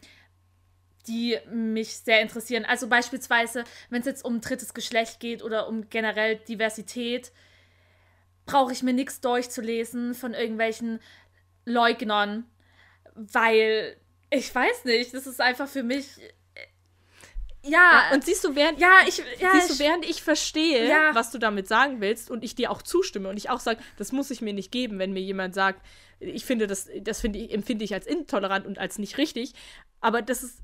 [1.06, 2.64] die mich sehr interessieren.
[2.64, 7.30] Also beispielsweise, wenn es jetzt um drittes Geschlecht geht oder um generell Diversität,
[8.44, 11.00] brauche ich mir nichts durchzulesen von irgendwelchen
[11.64, 12.44] Leugnern,
[13.14, 13.96] weil
[14.30, 16.18] ich weiß nicht, das ist einfach für mich
[17.68, 21.14] ja, und siehst du, während, ja, ich, ja, siehst du, während ich verstehe, ja.
[21.14, 24.12] was du damit sagen willst und ich dir auch zustimme und ich auch sage, das
[24.12, 25.80] muss ich mir nicht geben, wenn mir jemand sagt,
[26.18, 29.52] ich finde das, das finde ich, empfinde ich als intolerant und als nicht richtig.
[30.00, 30.58] Aber das ist,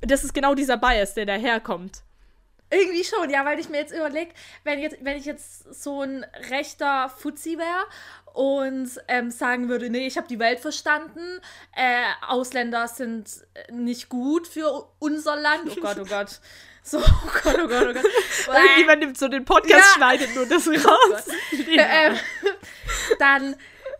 [0.00, 2.03] das ist genau dieser Bias, der daherkommt.
[2.74, 4.32] Irgendwie schon, ja, weil ich mir jetzt überlege,
[4.64, 7.84] wenn, wenn ich jetzt so ein rechter Fuzzi wäre
[8.34, 11.40] und ähm, sagen würde, nee, ich habe die Welt verstanden,
[11.74, 13.30] äh, Ausländer sind
[13.70, 15.70] nicht gut für unser Land.
[15.70, 16.40] Oh Gott, oh Gott.
[16.86, 18.04] So, oh Gott, oh Gott, oh Gott.
[18.54, 19.94] Irgendjemand nimmt so den Podcast, ja.
[19.96, 21.28] schneidet nur das raus.
[21.66, 22.14] äh,
[23.18, 23.56] dann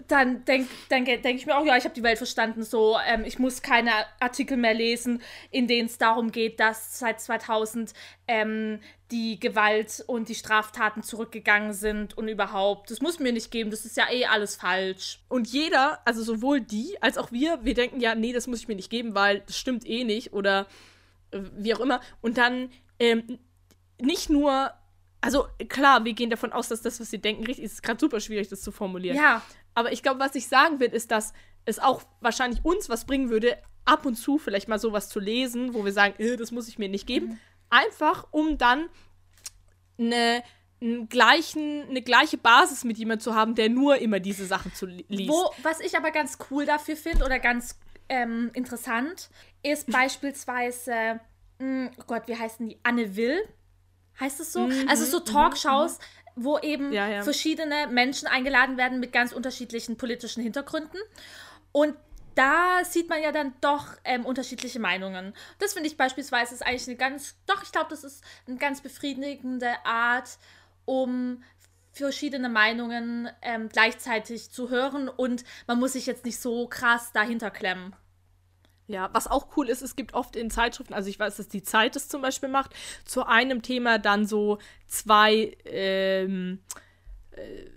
[0.08, 2.62] dann denke denk, denk ich mir auch, ja, ich habe die Welt verstanden.
[2.62, 3.90] So, ähm, ich muss keine
[4.20, 7.92] Artikel mehr lesen, in denen es darum geht, dass seit 2000
[8.28, 8.80] ähm,
[9.10, 12.90] die Gewalt und die Straftaten zurückgegangen sind und überhaupt.
[12.90, 15.20] Das muss mir nicht geben, das ist ja eh alles falsch.
[15.28, 18.68] Und jeder, also sowohl die als auch wir, wir denken ja, nee, das muss ich
[18.68, 20.66] mir nicht geben, weil das stimmt eh nicht oder
[21.30, 22.00] äh, wie auch immer.
[22.20, 23.38] Und dann ähm,
[24.00, 24.72] nicht nur
[25.24, 27.72] also klar, wir gehen davon aus, dass das, was sie denken, richtig ist.
[27.72, 29.16] Es ist gerade super schwierig, das zu formulieren.
[29.16, 29.40] Ja.
[29.74, 31.32] Aber ich glaube, was ich sagen will, ist, dass
[31.64, 35.74] es auch wahrscheinlich uns was bringen würde, ab und zu vielleicht mal sowas zu lesen,
[35.74, 37.26] wo wir sagen, äh, das muss ich mir nicht geben.
[37.26, 37.38] Mhm.
[37.70, 38.88] Einfach, um dann
[39.98, 40.42] eine,
[41.08, 45.30] gleichen, eine gleiche Basis mit jemandem zu haben, der nur immer diese Sachen zu liest.
[45.30, 49.30] Wo, was ich aber ganz cool dafür finde oder ganz ähm, interessant,
[49.62, 51.20] ist beispielsweise,
[51.58, 52.78] mh, hm, oh Gott, wie heißen die?
[52.82, 53.40] Anne Will.
[54.20, 54.68] Heißt es so?
[54.68, 57.22] Mhm, also so mhm, Talkshows, mhm wo eben ja, ja.
[57.22, 60.98] verschiedene Menschen eingeladen werden mit ganz unterschiedlichen politischen Hintergründen.
[61.72, 61.94] Und
[62.34, 65.34] da sieht man ja dann doch ähm, unterschiedliche Meinungen.
[65.58, 68.80] Das finde ich beispielsweise ist eigentlich eine ganz, doch, ich glaube, das ist eine ganz
[68.80, 70.38] befriedigende Art,
[70.84, 71.42] um
[71.92, 77.52] verschiedene Meinungen ähm, gleichzeitig zu hören und man muss sich jetzt nicht so krass dahinter
[77.52, 77.94] klemmen.
[78.86, 81.62] Ja, was auch cool ist, es gibt oft in Zeitschriften, also ich weiß, dass die
[81.62, 82.74] Zeit es zum Beispiel macht,
[83.06, 86.58] zu einem Thema dann so zwei ähm,
[87.30, 87.70] äh,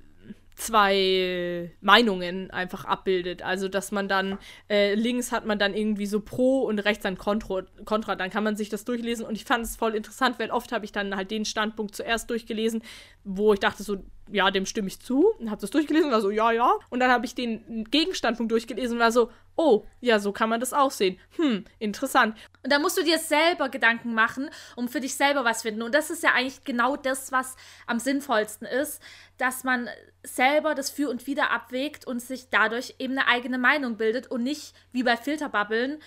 [0.57, 3.43] zwei Meinungen einfach abbildet.
[3.43, 4.39] Also, dass man dann
[4.69, 8.15] äh, links hat man dann irgendwie so Pro und rechts dann Kontra.
[8.15, 10.83] Dann kann man sich das durchlesen und ich fand es voll interessant, weil oft habe
[10.83, 12.81] ich dann halt den Standpunkt zuerst durchgelesen,
[13.23, 15.27] wo ich dachte so, ja, dem stimme ich zu.
[15.39, 16.73] Und habe das durchgelesen und war so, ja, ja.
[16.89, 20.59] Und dann habe ich den Gegenstandpunkt durchgelesen und war so, oh, ja, so kann man
[20.59, 21.19] das auch sehen.
[21.35, 22.37] Hm, interessant.
[22.63, 25.81] Und da musst du dir selber Gedanken machen, um für dich selber was finden.
[25.81, 27.55] Und das ist ja eigentlich genau das, was
[27.87, 29.01] am sinnvollsten ist,
[29.37, 29.89] dass man
[30.23, 34.43] selber das Für und Wider abwägt und sich dadurch eben eine eigene Meinung bildet und
[34.43, 35.99] nicht wie bei Filterbubbeln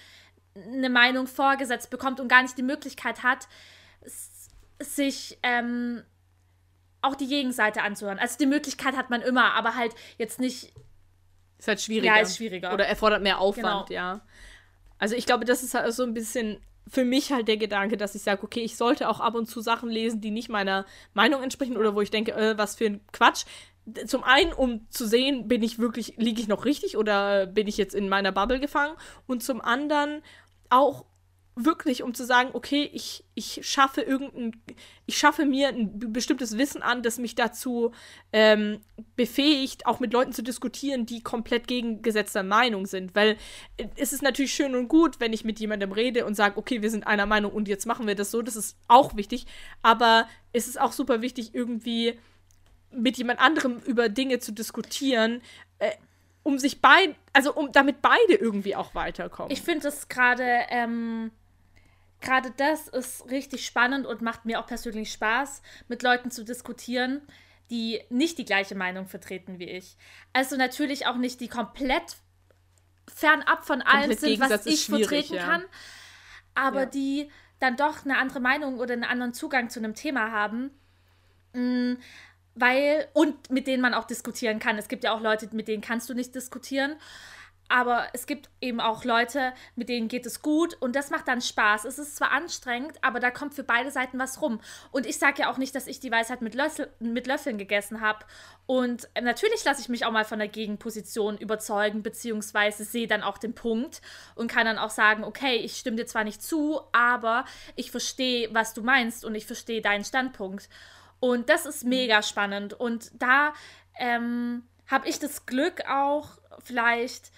[0.55, 3.49] eine Meinung vorgesetzt bekommt und gar nicht die Möglichkeit hat,
[4.81, 6.03] sich ähm,
[7.03, 8.19] auch die Gegenseite anzuhören.
[8.19, 10.73] Also die Möglichkeit hat man immer, aber halt jetzt nicht.
[11.59, 12.17] Ist halt schwieriger.
[12.17, 12.73] Ja, ist schwieriger.
[12.73, 14.01] Oder erfordert mehr Aufwand, genau.
[14.01, 14.21] ja.
[14.99, 18.15] Also ich glaube, das ist halt so ein bisschen für mich halt der Gedanke, dass
[18.15, 20.85] ich sage, okay, ich sollte auch ab und zu Sachen lesen, die nicht meiner
[21.15, 23.45] Meinung entsprechen oder wo ich denke, äh, was für ein Quatsch.
[24.07, 27.77] Zum einen, um zu sehen, bin ich wirklich, liege ich noch richtig oder bin ich
[27.77, 28.95] jetzt in meiner Bubble gefangen?
[29.27, 30.23] Und zum anderen
[30.69, 31.05] auch,
[31.65, 34.61] wirklich, um zu sagen, okay, ich, ich schaffe irgendein,
[35.07, 37.93] ich schaffe mir ein bestimmtes Wissen an, das mich dazu
[38.33, 38.81] ähm,
[39.17, 43.15] befähigt, auch mit Leuten zu diskutieren, die komplett gegengesetzter Meinung sind.
[43.15, 43.37] Weil
[43.77, 46.83] äh, es ist natürlich schön und gut, wenn ich mit jemandem rede und sage, okay,
[46.83, 49.47] wir sind einer Meinung und jetzt machen wir das so, das ist auch wichtig.
[49.83, 52.19] Aber es ist auch super wichtig, irgendwie
[52.93, 55.43] mit jemand anderem über Dinge zu diskutieren,
[55.79, 55.91] äh,
[56.43, 59.53] um sich beide, also um damit beide irgendwie auch weiterkommen.
[59.53, 61.31] Ich finde es gerade ähm,
[62.21, 67.23] gerade das ist richtig spannend und macht mir auch persönlich Spaß, mit Leuten zu diskutieren,
[67.71, 69.97] die nicht die gleiche Meinung vertreten wie ich.
[70.33, 72.17] Also natürlich auch nicht die komplett
[73.15, 75.45] fernab von allem sind, was ich vertreten ja.
[75.45, 75.65] kann,
[76.55, 76.87] aber ja.
[76.87, 80.71] die dann doch eine andere Meinung oder einen anderen Zugang zu einem Thema haben.
[81.53, 81.95] Mm,
[82.55, 84.77] weil, und mit denen man auch diskutieren kann.
[84.77, 86.97] Es gibt ja auch Leute, mit denen kannst du nicht diskutieren.
[87.71, 91.41] Aber es gibt eben auch Leute, mit denen geht es gut und das macht dann
[91.41, 91.85] Spaß.
[91.85, 94.61] Es ist zwar anstrengend, aber da kommt für beide Seiten was rum.
[94.91, 98.01] Und ich sage ja auch nicht, dass ich die Weisheit mit, Löffel, mit Löffeln gegessen
[98.01, 98.25] habe.
[98.67, 103.39] Und natürlich lasse ich mich auch mal von der Gegenposition überzeugen, beziehungsweise sehe dann auch
[103.39, 104.03] den Punkt
[104.35, 107.45] und kann dann auch sagen, okay, ich stimme dir zwar nicht zu, aber
[107.77, 110.69] ich verstehe, was du meinst und ich verstehe deinen Standpunkt.
[111.21, 112.75] Und das ist mega spannend.
[112.75, 113.53] Und da
[113.97, 117.31] ähm, habe ich das Glück auch vielleicht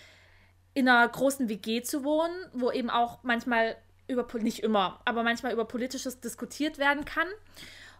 [0.75, 3.77] in einer großen WG zu wohnen, wo eben auch manchmal
[4.09, 7.27] über, nicht immer, aber manchmal über Politisches diskutiert werden kann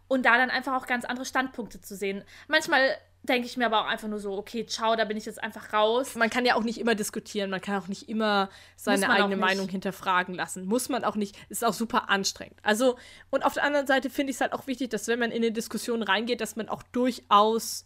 [0.09, 2.25] und da dann einfach auch ganz andere Standpunkte zu sehen.
[2.49, 5.43] Manchmal denke ich mir aber auch einfach nur so, okay, ciao, da bin ich jetzt
[5.43, 6.17] einfach raus.
[6.17, 9.69] Man kann ja auch nicht immer diskutieren, man kann auch nicht immer seine eigene Meinung
[9.69, 10.67] hinterfragen lassen.
[10.67, 12.59] Muss man auch nicht, ist auch super anstrengend.
[12.63, 12.97] Also,
[13.31, 15.43] und auf der anderen Seite finde ich es halt auch wichtig, dass wenn man in
[15.43, 17.85] eine Diskussion reingeht, dass man auch durchaus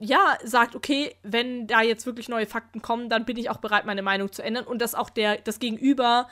[0.00, 3.84] ja, sagt, okay, wenn da jetzt wirklich neue Fakten kommen, dann bin ich auch bereit,
[3.84, 6.28] meine Meinung zu ändern und dass auch der, das Gegenüber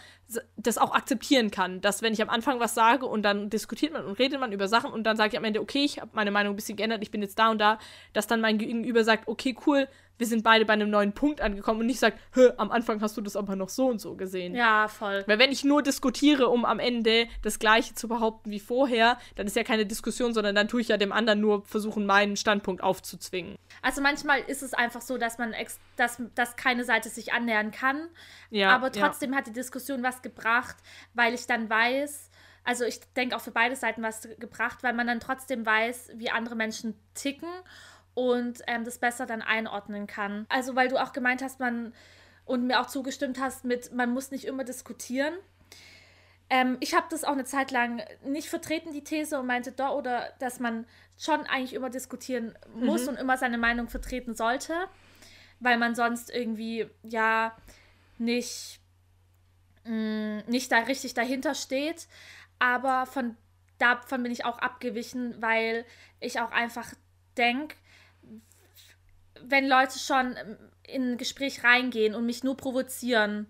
[0.56, 1.80] das auch akzeptieren kann.
[1.80, 4.68] Dass wenn ich am Anfang was sage und dann diskutiert man und redet man über
[4.68, 7.02] Sachen und dann sage ich am Ende, okay, ich habe meine Meinung ein bisschen geändert,
[7.02, 7.78] ich bin jetzt da und da,
[8.12, 9.88] dass dann mein Gegenüber sagt, okay, cool,
[10.18, 12.18] wir sind beide bei einem neuen Punkt angekommen und nicht sagt,
[12.56, 14.54] am Anfang hast du das aber noch so und so gesehen.
[14.54, 15.24] Ja, voll.
[15.26, 19.46] Weil wenn ich nur diskutiere, um am Ende das Gleiche zu behaupten wie vorher, dann
[19.46, 22.82] ist ja keine Diskussion, sondern dann tue ich ja dem anderen nur versuchen, meinen Standpunkt
[22.82, 23.56] aufzuzwingen.
[23.82, 25.54] Also manchmal ist es einfach so, dass man
[25.96, 28.08] dass, dass keine Seite sich annähern kann.
[28.50, 29.38] Ja, aber trotzdem ja.
[29.38, 30.76] hat die Diskussion was gebracht,
[31.14, 32.30] weil ich dann weiß,
[32.64, 36.30] also ich denke auch für beide Seiten was gebracht, weil man dann trotzdem weiß, wie
[36.30, 37.48] andere Menschen ticken
[38.16, 40.46] und ähm, das besser dann einordnen kann.
[40.48, 41.92] Also weil du auch gemeint hast, man
[42.46, 45.34] und mir auch zugestimmt hast mit, man muss nicht immer diskutieren.
[46.48, 49.90] Ähm, ich habe das auch eine Zeit lang nicht vertreten, die These, und meinte da
[49.90, 50.86] oder dass man
[51.18, 53.08] schon eigentlich immer diskutieren muss mhm.
[53.10, 54.72] und immer seine Meinung vertreten sollte,
[55.60, 57.54] weil man sonst irgendwie ja
[58.16, 58.80] nicht,
[59.84, 62.08] mh, mm, nicht da richtig dahinter steht.
[62.58, 63.36] Aber von
[63.76, 65.84] davon bin ich auch abgewichen, weil
[66.20, 66.94] ich auch einfach
[67.36, 67.76] denke,
[69.44, 70.36] wenn Leute schon
[70.86, 73.46] in ein Gespräch reingehen und mich nur provozieren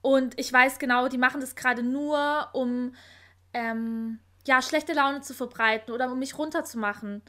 [0.00, 2.94] und ich weiß genau, die machen das gerade nur, um
[3.52, 7.22] ähm, ja, schlechte Laune zu verbreiten oder um mich runterzumachen,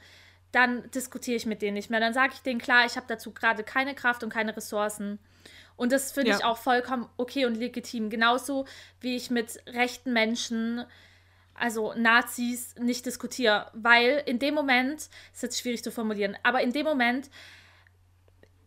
[0.52, 2.00] dann diskutiere ich mit denen nicht mehr.
[2.00, 5.20] Dann sage ich denen klar, ich habe dazu gerade keine Kraft und keine Ressourcen.
[5.76, 6.38] Und das finde ja.
[6.38, 8.10] ich auch vollkommen okay und legitim.
[8.10, 8.66] Genauso
[9.00, 10.86] wie ich mit rechten Menschen
[11.60, 16.72] also Nazis, nicht diskutiere, weil in dem Moment, ist jetzt schwierig zu formulieren, aber in
[16.72, 17.30] dem Moment,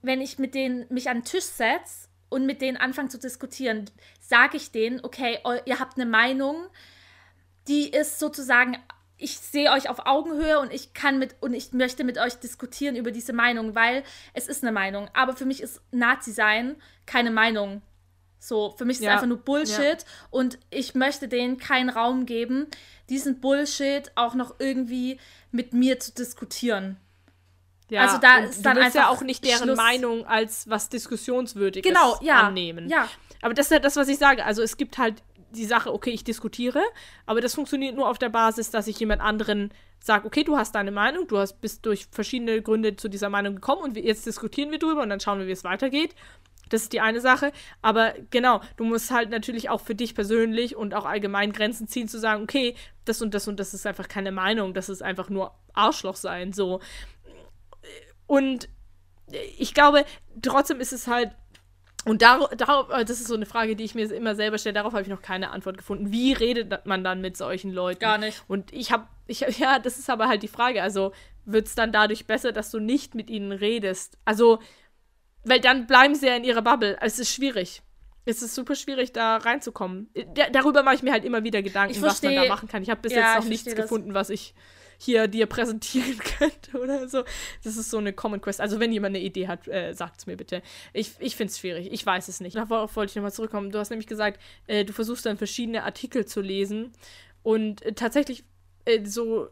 [0.03, 3.91] wenn ich mit denen mich an den Tisch setze und mit denen anfange zu diskutieren,
[4.21, 6.67] sage ich denen, okay, ihr habt eine Meinung,
[7.69, 8.77] die ist sozusagen
[9.23, 12.97] ich sehe euch auf Augenhöhe und ich kann mit und ich möchte mit euch diskutieren
[12.97, 14.03] über diese Meinung, weil
[14.35, 15.09] es ist eine Meinung.
[15.15, 16.75] Aber für mich ist Nazi sein
[17.07, 17.83] keine Meinung.
[18.45, 19.11] So, für mich ist ja.
[19.11, 19.97] es einfach nur Bullshit ja.
[20.31, 22.67] und ich möchte denen keinen Raum geben,
[23.09, 25.21] diesen Bullshit auch noch irgendwie
[25.53, 26.97] mit mir zu diskutieren.
[27.89, 29.77] Ja, also da ist dann einfach ja auch nicht deren Schluss.
[29.77, 32.89] Meinung als was diskussionswürdiges genau, ja, annehmen.
[32.89, 33.09] Ja.
[33.43, 34.45] Aber das ist ja das, was ich sage.
[34.45, 36.83] Also es gibt halt die Sache, okay, ich diskutiere,
[37.27, 40.75] aber das funktioniert nur auf der Basis, dass ich jemand anderen sage, okay, du hast
[40.75, 44.27] deine Meinung, du hast bist durch verschiedene Gründe zu dieser Meinung gekommen und wir, jetzt
[44.27, 46.17] diskutieren wir drüber und dann schauen wir, wie es weitergeht.
[46.73, 47.53] Das ist die eine Sache.
[47.83, 52.09] Aber genau, du musst halt natürlich auch für dich persönlich und auch allgemein Grenzen ziehen,
[52.09, 55.29] zu sagen, okay, das und das und das ist einfach keine Meinung, das ist einfach
[55.29, 56.81] nur Arschloch sein, so.
[58.27, 58.69] Und
[59.59, 60.05] ich glaube,
[60.41, 61.33] trotzdem ist es halt
[62.05, 64.93] und darauf, darauf, das ist so eine Frage, die ich mir immer selber stelle, darauf
[64.93, 66.11] habe ich noch keine Antwort gefunden.
[66.11, 68.01] Wie redet man dann mit solchen Leuten?
[68.01, 68.43] Gar nicht.
[68.49, 70.83] Und ich habe, ich, ja, das ist aber halt die Frage.
[70.83, 71.13] Also
[71.45, 74.19] wird es dann dadurch besser, dass du nicht mit ihnen redest?
[74.25, 74.59] Also,
[75.45, 76.97] weil dann bleiben sie ja in ihrer Bubble.
[77.01, 77.83] Es ist schwierig.
[78.25, 80.09] Es ist super schwierig, da reinzukommen.
[80.35, 82.83] Da, darüber mache ich mir halt immer wieder Gedanken, was man da machen kann.
[82.83, 84.55] Ich habe bis ja, jetzt noch nichts gefunden, was ich
[84.99, 87.25] hier dir präsentieren könnte oder so.
[87.65, 88.61] Das ist so eine Common Quest.
[88.61, 90.63] Also wenn jemand eine Idee hat, äh, sagt es mir bitte.
[90.93, 91.93] Ich, ich finde es schwierig.
[91.93, 92.57] Ich weiß es nicht.
[92.57, 93.73] Darauf wollte ich nochmal zurückkommen.
[93.73, 96.93] Du hast nämlich gesagt, äh, du versuchst dann verschiedene Artikel zu lesen
[97.43, 98.45] und äh, tatsächlich
[98.85, 99.49] äh, so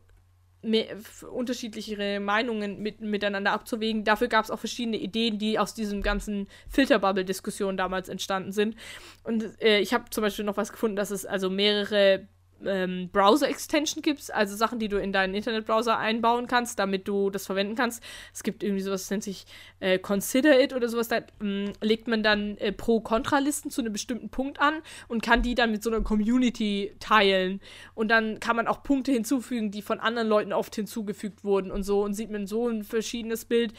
[1.30, 4.04] unterschiedlichere Meinungen mit, miteinander abzuwägen.
[4.04, 8.76] Dafür gab es auch verschiedene Ideen, die aus diesem ganzen Filterbubble-Diskussion damals entstanden sind.
[9.24, 12.28] Und äh, ich habe zum Beispiel noch was gefunden, dass es also mehrere
[12.66, 17.46] ähm, Browser-Extension gibt, also Sachen, die du in deinen Internetbrowser einbauen kannst, damit du das
[17.46, 18.02] verwenden kannst.
[18.32, 19.44] Es gibt irgendwie sowas, das nennt sich
[19.80, 24.30] äh, Consider It oder sowas, da ähm, legt man dann äh, Pro-Kontra-Listen zu einem bestimmten
[24.30, 24.74] Punkt an
[25.08, 27.60] und kann die dann mit so einer Community teilen.
[27.94, 31.82] Und dann kann man auch Punkte hinzufügen, die von anderen Leuten oft hinzugefügt wurden und
[31.82, 33.72] so und sieht man so ein verschiedenes Bild.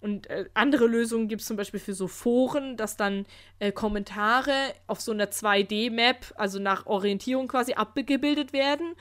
[0.00, 3.26] Und äh, andere Lösungen gibt es zum Beispiel für so Foren, dass dann
[3.58, 8.94] äh, Kommentare auf so einer 2D-Map, also nach Orientierung quasi abgebildet werden.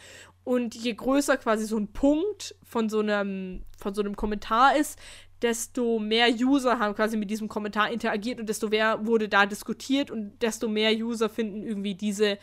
[0.43, 4.99] Und je größer quasi so ein Punkt von so einem, von so einem Kommentar ist,
[5.41, 10.11] desto mehr User haben quasi mit diesem Kommentar interagiert und desto mehr wurde da diskutiert
[10.11, 12.37] und desto mehr User finden irgendwie diese,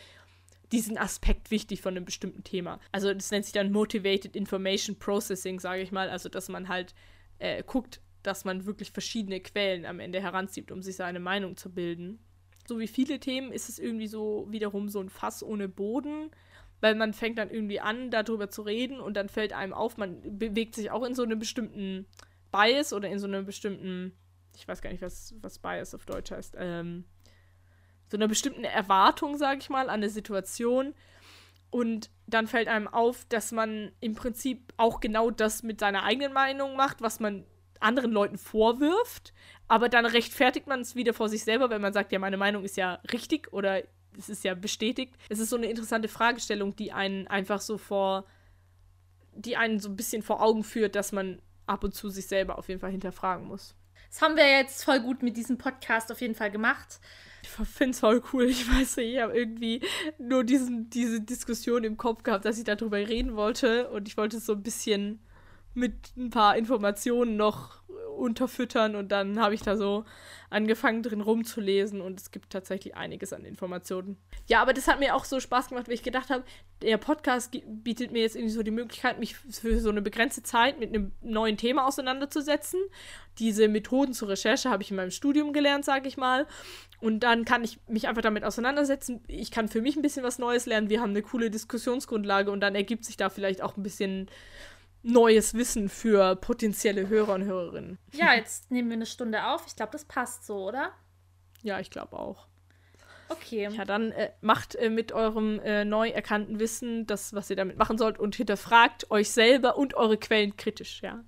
[0.71, 2.79] diesen Aspekt wichtig von einem bestimmten Thema.
[2.91, 6.09] Also das nennt sich dann Motivated Information Processing, sage ich mal.
[6.09, 6.95] Also dass man halt
[7.39, 11.73] äh, guckt, dass man wirklich verschiedene Quellen am Ende heranzieht, um sich seine Meinung zu
[11.73, 12.19] bilden.
[12.67, 16.31] So wie viele Themen ist es irgendwie so wiederum so ein Fass ohne Boden,
[16.81, 20.37] weil man fängt dann irgendwie an, darüber zu reden und dann fällt einem auf, man
[20.37, 22.05] bewegt sich auch in so einem bestimmten
[22.51, 24.11] Bias oder in so einem bestimmten,
[24.55, 27.05] ich weiß gar nicht, was, was Bias auf Deutsch heißt, ähm,
[28.09, 30.93] so einer bestimmten Erwartung, sage ich mal, an eine Situation.
[31.69, 36.33] Und dann fällt einem auf, dass man im Prinzip auch genau das mit seiner eigenen
[36.33, 37.45] Meinung macht, was man
[37.81, 39.33] anderen Leuten vorwirft,
[39.67, 42.63] aber dann rechtfertigt man es wieder vor sich selber, wenn man sagt, ja, meine Meinung
[42.63, 43.83] ist ja richtig oder
[44.17, 45.15] es ist ja bestätigt.
[45.29, 48.25] Es ist so eine interessante Fragestellung, die einen einfach so vor,
[49.33, 52.57] die einen so ein bisschen vor Augen führt, dass man ab und zu sich selber
[52.57, 53.75] auf jeden Fall hinterfragen muss.
[54.09, 56.99] Das haben wir jetzt voll gut mit diesem Podcast auf jeden Fall gemacht.
[57.43, 58.45] Ich finde es voll cool.
[58.45, 59.81] Ich weiß nicht, ich habe irgendwie
[60.17, 64.37] nur diesen, diese Diskussion im Kopf gehabt, dass ich darüber reden wollte und ich wollte
[64.37, 65.19] es so ein bisschen
[65.77, 67.77] mit ein paar Informationen noch
[68.17, 70.03] unterfüttern und dann habe ich da so
[70.49, 74.17] angefangen drin rumzulesen und es gibt tatsächlich einiges an Informationen.
[74.47, 76.43] Ja, aber das hat mir auch so Spaß gemacht, weil ich gedacht habe,
[76.81, 80.79] der Podcast bietet mir jetzt irgendwie so die Möglichkeit, mich für so eine begrenzte Zeit
[80.79, 82.79] mit einem neuen Thema auseinanderzusetzen.
[83.37, 86.47] Diese Methoden zur Recherche habe ich in meinem Studium gelernt, sage ich mal.
[86.99, 89.21] Und dann kann ich mich einfach damit auseinandersetzen.
[89.27, 90.89] Ich kann für mich ein bisschen was Neues lernen.
[90.89, 94.27] Wir haben eine coole Diskussionsgrundlage und dann ergibt sich da vielleicht auch ein bisschen
[95.03, 97.97] neues Wissen für potenzielle Hörer und Hörerinnen.
[98.13, 99.65] Ja, jetzt nehmen wir eine Stunde auf.
[99.67, 100.91] Ich glaube, das passt so, oder?
[101.61, 102.47] Ja, ich glaube auch.
[103.29, 103.69] Okay.
[103.69, 107.77] Ja, dann äh, macht äh, mit eurem äh, neu erkannten Wissen das, was ihr damit
[107.77, 111.23] machen sollt und hinterfragt euch selber und eure Quellen kritisch, ja.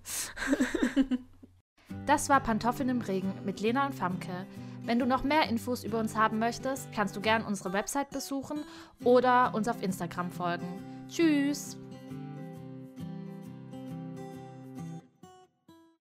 [2.05, 4.45] das war Pantoffeln im Regen mit Lena und Famke.
[4.83, 8.63] Wenn du noch mehr Infos über uns haben möchtest, kannst du gern unsere Website besuchen
[9.03, 11.05] oder uns auf Instagram folgen.
[11.09, 11.77] Tschüss!